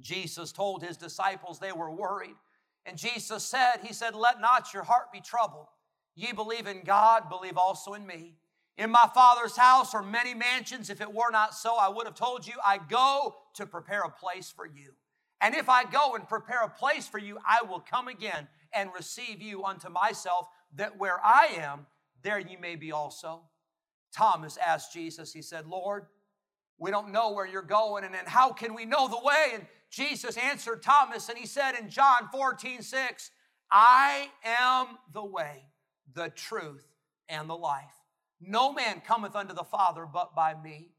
Jesus 0.00 0.52
told 0.52 0.82
his 0.82 0.96
disciples 0.96 1.58
they 1.58 1.72
were 1.72 1.90
worried. 1.90 2.36
And 2.86 2.96
Jesus 2.96 3.44
said, 3.44 3.76
He 3.82 3.92
said, 3.92 4.14
Let 4.14 4.40
not 4.40 4.72
your 4.72 4.82
heart 4.82 5.12
be 5.12 5.20
troubled. 5.20 5.66
Ye 6.14 6.32
believe 6.32 6.66
in 6.66 6.82
God, 6.82 7.28
believe 7.28 7.56
also 7.56 7.94
in 7.94 8.06
me. 8.06 8.34
In 8.76 8.90
my 8.90 9.08
Father's 9.14 9.56
house 9.56 9.94
are 9.94 10.02
many 10.02 10.34
mansions. 10.34 10.90
If 10.90 11.00
it 11.00 11.12
were 11.12 11.30
not 11.30 11.54
so, 11.54 11.76
I 11.76 11.88
would 11.88 12.06
have 12.06 12.14
told 12.14 12.46
you, 12.46 12.54
I 12.64 12.78
go 12.78 13.36
to 13.54 13.66
prepare 13.66 14.02
a 14.02 14.10
place 14.10 14.50
for 14.50 14.66
you. 14.66 14.92
And 15.40 15.54
if 15.54 15.68
I 15.68 15.84
go 15.84 16.14
and 16.14 16.28
prepare 16.28 16.62
a 16.62 16.68
place 16.68 17.06
for 17.06 17.18
you, 17.18 17.38
I 17.46 17.62
will 17.62 17.80
come 17.80 18.08
again 18.08 18.48
and 18.72 18.90
receive 18.94 19.42
you 19.42 19.64
unto 19.64 19.88
myself, 19.88 20.46
that 20.76 20.98
where 20.98 21.24
I 21.24 21.56
am, 21.58 21.86
there 22.22 22.38
you 22.38 22.58
may 22.58 22.76
be 22.76 22.92
also. 22.92 23.42
Thomas 24.12 24.56
asked 24.56 24.92
Jesus, 24.92 25.32
he 25.32 25.42
said, 25.42 25.66
Lord, 25.66 26.06
we 26.78 26.90
don't 26.90 27.12
know 27.12 27.32
where 27.32 27.46
you're 27.46 27.62
going, 27.62 28.04
and 28.04 28.14
then 28.14 28.24
how 28.26 28.52
can 28.52 28.74
we 28.74 28.84
know 28.84 29.06
the 29.06 29.20
way? 29.22 29.50
And 29.54 29.66
Jesus 29.90 30.36
answered 30.36 30.82
Thomas, 30.82 31.28
and 31.28 31.38
he 31.38 31.46
said 31.46 31.72
in 31.72 31.90
John 31.90 32.28
14, 32.32 32.82
6, 32.82 33.30
I 33.70 34.28
am 34.44 34.98
the 35.12 35.24
way, 35.24 35.64
the 36.14 36.30
truth, 36.30 36.86
and 37.28 37.48
the 37.48 37.56
life. 37.56 37.84
No 38.40 38.72
man 38.72 39.02
cometh 39.06 39.36
unto 39.36 39.54
the 39.54 39.64
Father 39.64 40.06
but 40.10 40.34
by 40.34 40.54
me. 40.54 40.90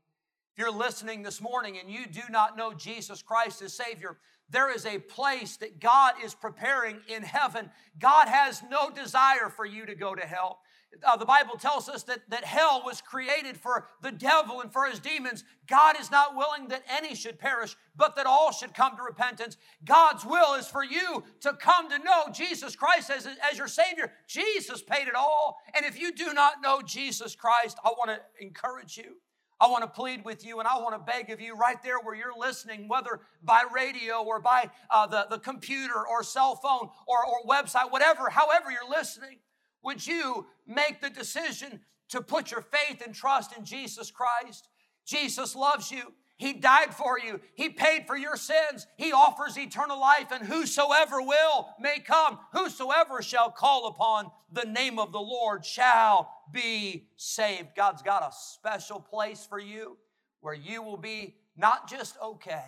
If 0.54 0.60
you're 0.60 0.72
listening 0.72 1.24
this 1.24 1.42
morning 1.42 1.78
and 1.80 1.90
you 1.90 2.06
do 2.06 2.22
not 2.30 2.58
know 2.58 2.74
Jesus 2.74 3.22
Christ 3.22 3.62
as 3.62 3.74
Savior, 3.74 4.18
there 4.50 4.74
is 4.74 4.86
a 4.86 5.00
place 5.00 5.58
that 5.58 5.80
God 5.80 6.14
is 6.24 6.36
preparing 6.36 7.00
in 7.08 7.24
heaven. 7.24 7.72
God 7.98 8.28
has 8.28 8.62
no 8.70 8.90
desire 8.90 9.50
for 9.50 9.66
you 9.66 9.86
to 9.86 9.96
go 9.96 10.14
to 10.14 10.28
hell. 10.28 10.60
Uh, 11.04 11.16
the 11.16 11.26
Bible 11.26 11.56
tells 11.56 11.88
us 11.88 12.04
that, 12.04 12.20
that 12.30 12.44
hell 12.44 12.82
was 12.86 13.02
created 13.02 13.58
for 13.58 13.88
the 14.02 14.12
devil 14.12 14.62
and 14.62 14.72
for 14.72 14.86
his 14.86 15.00
demons. 15.00 15.44
God 15.68 16.00
is 16.00 16.12
not 16.12 16.36
willing 16.36 16.68
that 16.68 16.84
any 16.90 17.16
should 17.16 17.40
perish, 17.40 17.76
but 17.96 18.16
that 18.18 18.26
all 18.26 18.52
should 18.52 18.74
come 18.74 18.98
to 18.98 19.04
repentance. 19.04 19.58
God's 19.86 20.26
will 20.26 20.56
is 20.56 20.68
for 20.68 20.84
you 20.84 21.24
to 21.42 21.54
come 21.54 21.90
to 21.90 21.98
know 22.00 22.26
Jesus 22.34 22.76
Christ 22.76 23.10
as, 23.10 23.26
as 23.26 23.58
your 23.58 23.70
Savior. 23.70 24.12
Jesus 24.28 24.82
paid 24.82 25.08
it 25.08 25.16
all. 25.16 25.58
And 25.76 25.86
if 25.86 26.00
you 26.00 26.14
do 26.14 26.34
not 26.34 26.62
know 26.62 26.82
Jesus 26.82 27.36
Christ, 27.36 27.78
I 27.86 27.90
want 27.90 28.12
to 28.12 28.20
encourage 28.44 28.98
you. 28.98 29.16
I 29.62 29.68
want 29.68 29.84
to 29.84 29.88
plead 29.88 30.26
with 30.26 30.44
you 30.44 30.60
and 30.60 30.68
I 30.68 30.80
want 30.80 30.96
to 30.96 31.12
beg 31.12 31.30
of 31.30 31.40
you 31.40 31.56
right 31.56 31.82
there 31.84 32.00
where 32.00 32.16
you're 32.16 32.38
listening, 32.38 32.88
whether 32.88 33.22
by 33.44 33.64
radio 33.74 34.24
or 34.24 34.42
by 34.42 34.72
uh, 34.90 35.06
the, 35.06 35.28
the 35.30 35.38
computer 35.38 36.06
or 36.06 36.24
cell 36.24 36.56
phone 36.56 36.90
or, 37.08 37.26
or 37.26 37.48
website, 37.48 37.92
whatever, 37.92 38.30
however 38.30 38.72
you're 38.72 38.90
listening 38.90 39.38
would 39.84 40.06
you 40.06 40.46
make 40.74 41.02
the 41.02 41.10
decision 41.10 41.82
to 42.10 42.22
put 42.22 42.52
your 42.52 42.62
faith 42.62 43.02
and 43.06 43.14
trust 43.14 43.56
in 43.58 43.66
Jesus 43.66 44.12
Christ? 44.12 44.68
Jesus 45.06 45.56
loves 45.56 45.92
you. 45.92 46.14
He 46.38 46.54
died 46.54 46.96
for 46.96 47.20
you. 47.20 47.40
He 47.54 47.70
paid 47.70 48.08
for 48.08 48.18
your 48.18 48.36
sins. 48.36 48.88
He 48.98 49.14
offers 49.14 49.60
eternal 49.60 50.00
life, 50.00 50.32
and 50.32 50.44
whosoever 50.44 51.22
will 51.22 51.70
may 51.80 52.00
come. 52.00 52.40
Whosoever 52.54 53.22
shall 53.22 53.52
call 53.52 53.88
upon 53.88 54.32
the 54.52 54.66
name 54.66 54.98
of 54.98 55.12
the 55.12 55.20
Lord 55.20 55.64
shall 55.64 56.34
be 56.52 57.10
saved. 57.16 57.76
God's 57.76 58.02
got 58.02 58.24
a 58.24 58.34
special 58.36 59.00
place 59.00 59.46
for 59.48 59.60
you 59.60 59.98
where 60.40 60.56
you 60.56 60.82
will 60.82 60.98
be 60.98 61.36
not 61.56 61.88
just 61.88 62.18
okay, 62.20 62.66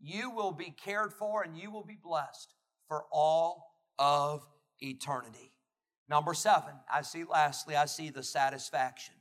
you 0.00 0.30
will 0.30 0.52
be 0.52 0.74
cared 0.82 1.12
for 1.12 1.42
and 1.42 1.58
you 1.58 1.70
will 1.70 1.84
be 1.84 1.98
blessed 2.02 2.54
for 2.88 3.04
all 3.12 3.74
of 3.98 4.46
eternity. 4.80 5.52
Number 6.10 6.34
seven, 6.34 6.74
I 6.92 7.02
see 7.02 7.22
lastly, 7.22 7.76
I 7.76 7.86
see 7.86 8.10
the 8.10 8.24
satisfaction. 8.24 9.14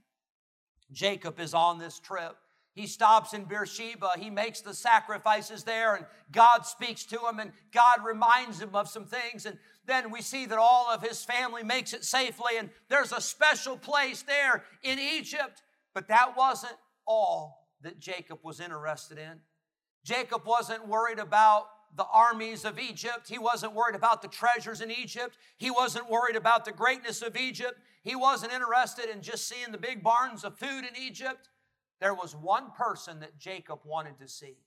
Jacob 0.91 1.39
is 1.39 1.53
on 1.53 1.77
this 1.77 1.99
trip. 1.99 2.35
He 2.73 2.87
stops 2.87 3.33
in 3.33 3.43
Beersheba. 3.43 4.11
He 4.17 4.31
makes 4.31 4.61
the 4.61 4.73
sacrifices 4.73 5.63
there, 5.63 5.93
and 5.95 6.05
God 6.31 6.65
speaks 6.65 7.05
to 7.05 7.19
him, 7.19 7.37
and 7.37 7.51
God 7.71 7.99
reminds 8.03 8.59
him 8.59 8.73
of 8.73 8.89
some 8.89 9.05
things. 9.05 9.45
And 9.45 9.59
then 9.85 10.09
we 10.11 10.23
see 10.23 10.47
that 10.47 10.57
all 10.57 10.89
of 10.89 11.03
his 11.03 11.23
family 11.23 11.61
makes 11.61 11.93
it 11.93 12.03
safely, 12.03 12.57
and 12.57 12.71
there's 12.89 13.11
a 13.11 13.21
special 13.21 13.77
place 13.77 14.23
there 14.23 14.63
in 14.81 14.97
Egypt. 14.97 15.61
But 15.93 16.07
that 16.07 16.35
wasn't 16.35 16.77
all 17.05 17.67
that 17.81 17.99
Jacob 17.99 18.39
was 18.41 18.59
interested 18.59 19.19
in. 19.19 19.41
Jacob 20.03 20.43
wasn't 20.45 20.87
worried 20.87 21.19
about 21.19 21.67
the 21.95 22.05
armies 22.05 22.65
of 22.65 22.79
Egypt. 22.79 23.27
He 23.27 23.39
wasn't 23.39 23.73
worried 23.73 23.95
about 23.95 24.21
the 24.21 24.27
treasures 24.27 24.81
in 24.81 24.91
Egypt. 24.91 25.37
He 25.57 25.71
wasn't 25.71 26.09
worried 26.09 26.35
about 26.35 26.65
the 26.65 26.71
greatness 26.71 27.21
of 27.21 27.35
Egypt. 27.35 27.79
He 28.03 28.15
wasn't 28.15 28.53
interested 28.53 29.09
in 29.09 29.21
just 29.21 29.47
seeing 29.47 29.71
the 29.71 29.77
big 29.77 30.03
barns 30.03 30.43
of 30.43 30.57
food 30.57 30.85
in 30.85 30.95
Egypt. 31.01 31.49
There 31.99 32.13
was 32.13 32.35
one 32.35 32.71
person 32.71 33.19
that 33.19 33.37
Jacob 33.37 33.79
wanted 33.83 34.19
to 34.19 34.27
see. 34.27 34.57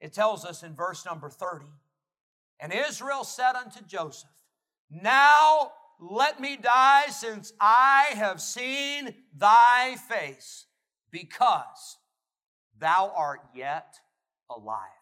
It 0.00 0.12
tells 0.12 0.44
us 0.44 0.62
in 0.62 0.74
verse 0.74 1.04
number 1.04 1.28
30 1.28 1.66
And 2.60 2.72
Israel 2.72 3.24
said 3.24 3.54
unto 3.54 3.84
Joseph, 3.84 4.30
Now 4.90 5.72
let 6.00 6.40
me 6.40 6.56
die, 6.56 7.06
since 7.10 7.52
I 7.60 8.06
have 8.14 8.40
seen 8.40 9.14
thy 9.36 9.96
face, 10.08 10.66
because 11.12 11.98
thou 12.78 13.12
art 13.14 13.40
yet 13.54 14.00
alive. 14.50 15.01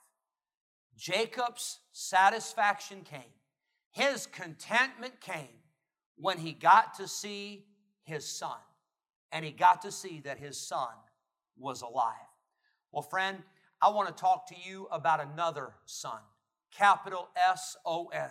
Jacob's 1.01 1.79
satisfaction 1.93 3.01
came, 3.05 3.33
his 3.91 4.27
contentment 4.27 5.19
came 5.19 5.63
when 6.17 6.37
he 6.37 6.53
got 6.53 6.93
to 6.93 7.09
see 7.09 7.65
his 8.05 8.27
son, 8.27 8.59
and 9.33 9.43
he 9.43 9.51
got 9.51 9.81
to 9.81 9.91
see 9.91 10.21
that 10.21 10.39
his 10.39 10.61
son 10.61 10.91
was 11.57 11.81
alive. 11.81 12.13
Well, 12.93 13.01
friend, 13.01 13.39
I 13.81 13.89
want 13.89 14.15
to 14.15 14.21
talk 14.21 14.47
to 14.49 14.55
you 14.63 14.89
about 14.93 15.27
another 15.27 15.73
son, 15.87 16.21
capital 16.71 17.31
S 17.35 17.79
O 17.87 18.09
N, 18.09 18.29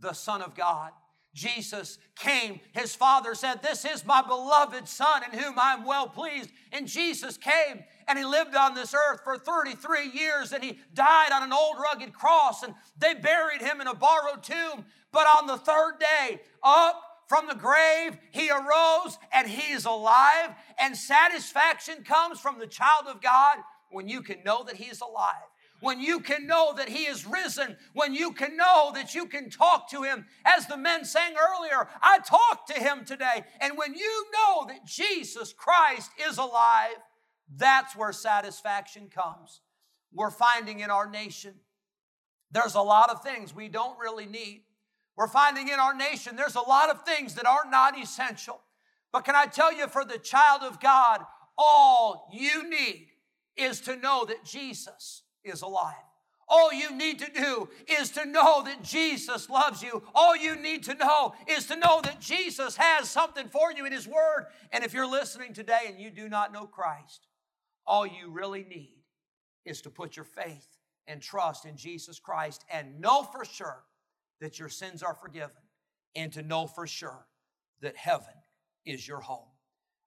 the 0.00 0.14
Son 0.14 0.40
of 0.40 0.54
God. 0.54 0.92
Jesus 1.34 1.98
came. 2.16 2.60
His 2.72 2.94
father 2.94 3.34
said, 3.34 3.62
This 3.62 3.84
is 3.84 4.04
my 4.04 4.22
beloved 4.22 4.88
son 4.88 5.22
in 5.24 5.38
whom 5.38 5.54
I'm 5.58 5.84
well 5.84 6.08
pleased. 6.08 6.50
And 6.72 6.88
Jesus 6.88 7.36
came 7.36 7.84
and 8.08 8.18
he 8.18 8.24
lived 8.24 8.56
on 8.56 8.74
this 8.74 8.94
earth 8.94 9.20
for 9.22 9.38
33 9.38 10.10
years 10.10 10.52
and 10.52 10.62
he 10.62 10.80
died 10.92 11.30
on 11.32 11.44
an 11.44 11.52
old 11.52 11.76
rugged 11.78 12.12
cross 12.12 12.62
and 12.62 12.74
they 12.98 13.14
buried 13.14 13.60
him 13.60 13.80
in 13.80 13.86
a 13.86 13.94
borrowed 13.94 14.42
tomb. 14.42 14.84
But 15.12 15.26
on 15.26 15.46
the 15.46 15.58
third 15.58 15.94
day, 16.00 16.40
up 16.62 17.00
from 17.28 17.46
the 17.46 17.54
grave, 17.54 18.16
he 18.32 18.50
arose 18.50 19.16
and 19.32 19.48
he 19.48 19.72
is 19.72 19.84
alive. 19.84 20.50
And 20.80 20.96
satisfaction 20.96 22.02
comes 22.02 22.40
from 22.40 22.58
the 22.58 22.66
child 22.66 23.06
of 23.06 23.22
God 23.22 23.58
when 23.90 24.08
you 24.08 24.22
can 24.22 24.38
know 24.44 24.64
that 24.64 24.76
he 24.76 24.86
is 24.86 25.00
alive 25.00 25.49
when 25.80 26.00
you 26.00 26.20
can 26.20 26.46
know 26.46 26.74
that 26.76 26.88
He 26.88 27.04
is 27.04 27.26
risen, 27.26 27.76
when 27.92 28.14
you 28.14 28.32
can 28.32 28.56
know 28.56 28.92
that 28.94 29.14
you 29.14 29.26
can 29.26 29.50
talk 29.50 29.90
to 29.90 30.02
Him. 30.02 30.26
As 30.44 30.66
the 30.66 30.76
men 30.76 31.04
sang 31.04 31.34
earlier, 31.34 31.88
I 32.02 32.18
talked 32.18 32.68
to 32.68 32.80
Him 32.80 33.04
today. 33.04 33.44
And 33.60 33.76
when 33.76 33.94
you 33.94 34.26
know 34.32 34.66
that 34.68 34.86
Jesus 34.86 35.52
Christ 35.52 36.10
is 36.28 36.38
alive, 36.38 36.96
that's 37.56 37.96
where 37.96 38.12
satisfaction 38.12 39.08
comes. 39.08 39.60
We're 40.12 40.30
finding 40.30 40.80
in 40.80 40.90
our 40.90 41.08
nation 41.08 41.54
there's 42.52 42.74
a 42.74 42.82
lot 42.82 43.10
of 43.10 43.22
things 43.22 43.54
we 43.54 43.68
don't 43.68 43.98
really 43.98 44.26
need. 44.26 44.64
We're 45.16 45.28
finding 45.28 45.68
in 45.68 45.78
our 45.78 45.94
nation 45.94 46.36
there's 46.36 46.56
a 46.56 46.60
lot 46.60 46.90
of 46.90 47.04
things 47.04 47.34
that 47.34 47.46
are 47.46 47.68
not 47.70 47.98
essential. 47.98 48.60
But 49.12 49.24
can 49.24 49.34
I 49.34 49.46
tell 49.46 49.72
you, 49.72 49.88
for 49.88 50.04
the 50.04 50.18
child 50.18 50.62
of 50.62 50.80
God, 50.80 51.20
all 51.58 52.28
you 52.32 52.68
need 52.68 53.08
is 53.56 53.80
to 53.82 53.96
know 53.96 54.24
that 54.24 54.44
Jesus 54.44 55.22
is 55.44 55.62
alive. 55.62 55.94
All 56.48 56.72
you 56.72 56.92
need 56.96 57.20
to 57.20 57.30
do 57.30 57.68
is 57.86 58.10
to 58.10 58.26
know 58.26 58.64
that 58.64 58.82
Jesus 58.82 59.48
loves 59.48 59.82
you. 59.82 60.02
All 60.16 60.36
you 60.36 60.56
need 60.56 60.82
to 60.84 60.94
know 60.94 61.32
is 61.46 61.66
to 61.66 61.76
know 61.76 62.00
that 62.02 62.20
Jesus 62.20 62.76
has 62.76 63.08
something 63.08 63.48
for 63.48 63.72
you 63.72 63.86
in 63.86 63.92
His 63.92 64.08
Word. 64.08 64.46
And 64.72 64.82
if 64.82 64.92
you're 64.92 65.06
listening 65.06 65.54
today 65.54 65.82
and 65.86 66.00
you 66.00 66.10
do 66.10 66.28
not 66.28 66.52
know 66.52 66.66
Christ, 66.66 67.28
all 67.86 68.04
you 68.04 68.30
really 68.32 68.64
need 68.64 68.96
is 69.64 69.80
to 69.82 69.90
put 69.90 70.16
your 70.16 70.24
faith 70.24 70.66
and 71.06 71.22
trust 71.22 71.66
in 71.66 71.76
Jesus 71.76 72.18
Christ 72.18 72.64
and 72.68 73.00
know 73.00 73.22
for 73.22 73.44
sure 73.44 73.84
that 74.40 74.58
your 74.58 74.68
sins 74.68 75.04
are 75.04 75.14
forgiven 75.14 75.62
and 76.16 76.32
to 76.32 76.42
know 76.42 76.66
for 76.66 76.86
sure 76.86 77.26
that 77.80 77.96
heaven 77.96 78.34
is 78.84 79.06
your 79.06 79.20
home. 79.20 79.46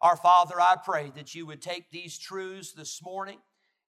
Our 0.02 0.18
Father, 0.18 0.60
I 0.60 0.76
pray 0.84 1.14
that 1.16 1.34
you 1.34 1.46
would 1.46 1.62
take 1.62 1.90
these 1.90 2.18
truths 2.18 2.74
this 2.74 3.02
morning 3.02 3.38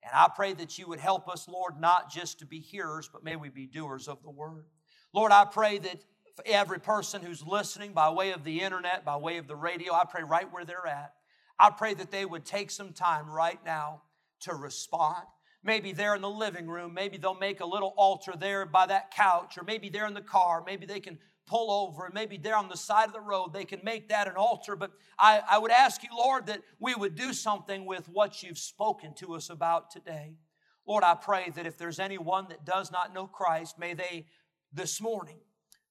and 0.05 0.13
I 0.13 0.27
pray 0.33 0.53
that 0.53 0.77
you 0.77 0.87
would 0.87 0.99
help 0.99 1.27
us, 1.27 1.47
Lord, 1.47 1.79
not 1.79 2.11
just 2.11 2.39
to 2.39 2.45
be 2.45 2.59
hearers, 2.59 3.09
but 3.11 3.23
may 3.23 3.35
we 3.35 3.49
be 3.49 3.65
doers 3.65 4.07
of 4.07 4.21
the 4.21 4.29
word. 4.29 4.65
Lord, 5.13 5.31
I 5.31 5.45
pray 5.45 5.79
that 5.79 6.03
every 6.45 6.79
person 6.79 7.23
who's 7.23 7.45
listening 7.45 7.93
by 7.93 8.11
way 8.11 8.31
of 8.31 8.43
the 8.43 8.61
internet, 8.61 9.03
by 9.03 9.17
way 9.17 9.37
of 9.37 9.47
the 9.47 9.55
radio, 9.55 9.93
I 9.93 10.03
pray 10.07 10.21
right 10.23 10.51
where 10.51 10.63
they're 10.63 10.85
at, 10.85 11.13
I 11.57 11.71
pray 11.71 11.95
that 11.95 12.11
they 12.11 12.23
would 12.23 12.45
take 12.45 12.69
some 12.69 12.93
time 12.93 13.29
right 13.29 13.59
now 13.65 14.03
to 14.41 14.53
respond. 14.53 15.23
Maybe 15.63 15.91
they're 15.91 16.15
in 16.15 16.21
the 16.21 16.29
living 16.29 16.67
room, 16.67 16.93
maybe 16.93 17.17
they'll 17.17 17.33
make 17.33 17.59
a 17.59 17.65
little 17.65 17.95
altar 17.97 18.33
there 18.39 18.67
by 18.67 18.85
that 18.85 19.09
couch, 19.09 19.57
or 19.57 19.63
maybe 19.63 19.89
they're 19.89 20.05
in 20.05 20.13
the 20.13 20.21
car, 20.21 20.63
maybe 20.63 20.85
they 20.85 20.99
can 20.99 21.17
pull 21.47 21.71
over 21.71 22.05
and 22.05 22.13
maybe 22.13 22.37
there 22.37 22.55
on 22.55 22.69
the 22.69 22.77
side 22.77 23.07
of 23.07 23.13
the 23.13 23.21
road 23.21 23.53
they 23.53 23.65
can 23.65 23.79
make 23.83 24.09
that 24.09 24.27
an 24.27 24.35
altar. 24.35 24.75
But 24.75 24.91
I, 25.17 25.41
I 25.49 25.57
would 25.57 25.71
ask 25.71 26.03
you, 26.03 26.09
Lord, 26.15 26.47
that 26.47 26.61
we 26.79 26.95
would 26.95 27.15
do 27.15 27.33
something 27.33 27.85
with 27.85 28.07
what 28.09 28.41
you've 28.41 28.57
spoken 28.57 29.13
to 29.15 29.35
us 29.35 29.49
about 29.49 29.91
today. 29.91 30.37
Lord, 30.87 31.03
I 31.03 31.15
pray 31.15 31.51
that 31.55 31.65
if 31.65 31.77
there's 31.77 31.99
anyone 31.99 32.47
that 32.49 32.65
does 32.65 32.91
not 32.91 33.13
know 33.13 33.27
Christ, 33.27 33.79
may 33.79 33.93
they 33.93 34.27
this 34.71 35.01
morning, 35.01 35.39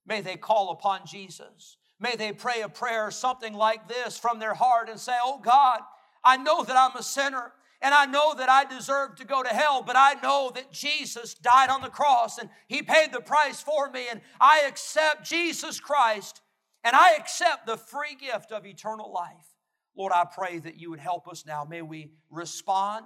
may 0.07 0.21
they 0.21 0.37
call 0.37 0.71
upon 0.71 1.01
Jesus. 1.07 1.77
May 1.99 2.17
they 2.17 2.33
pray 2.33 2.61
a 2.63 2.69
prayer, 2.69 3.11
something 3.11 3.55
like 3.55 3.89
this 3.89 4.19
from 4.19 4.39
their 4.39 4.55
heart 4.55 4.89
and 4.89 4.99
say, 4.99 5.17
Oh 5.23 5.41
God, 5.43 5.81
I 6.23 6.37
know 6.37 6.63
that 6.65 6.77
I'm 6.77 6.97
a 6.97 7.03
sinner. 7.03 7.53
And 7.85 7.93
I 7.93 8.07
know 8.07 8.35
that 8.35 8.49
I 8.49 8.65
deserve 8.65 9.17
to 9.17 9.27
go 9.27 9.43
to 9.43 9.51
hell, 9.51 9.83
but 9.83 9.95
I 9.95 10.15
know 10.23 10.51
that 10.55 10.73
Jesus 10.73 11.35
died 11.35 11.69
on 11.69 11.83
the 11.83 11.91
cross 11.91 12.39
and 12.39 12.49
He 12.67 12.81
paid 12.81 13.13
the 13.13 13.21
price 13.21 13.61
for 13.61 13.91
me. 13.91 14.07
And 14.11 14.23
I 14.41 14.63
accept 14.67 15.29
Jesus 15.29 15.81
Christ 15.81 16.41
and 16.83 16.97
I 16.97 17.13
accept 17.19 17.67
the 17.67 17.77
free 17.77 18.15
gift 18.19 18.53
of 18.53 18.65
eternal 18.65 19.13
life. 19.13 19.55
Lord, 19.95 20.13
I 20.15 20.25
pray 20.25 20.61
that 20.61 20.81
you 20.81 20.89
would 20.91 20.99
help 20.99 21.29
us 21.29 21.45
now. 21.47 21.65
May 21.65 21.83
we 21.83 22.13
respond. 22.31 23.05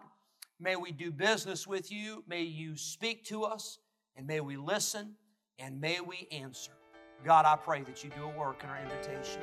May 0.60 0.76
we 0.76 0.92
do 0.92 1.10
business 1.10 1.66
with 1.66 1.90
you. 1.90 2.22
May 2.28 2.42
you 2.42 2.76
speak 2.76 3.24
to 3.26 3.42
us. 3.42 3.80
And 4.16 4.28
may 4.28 4.38
we 4.38 4.56
listen 4.56 5.14
and 5.58 5.80
may 5.80 6.00
we 6.00 6.28
answer. 6.30 6.72
God, 7.24 7.46
I 7.46 7.56
pray 7.56 7.82
that 7.82 8.04
you 8.04 8.10
do 8.10 8.22
a 8.22 8.38
work 8.38 8.62
in 8.62 8.70
our 8.70 8.80
invitation. 8.80 9.42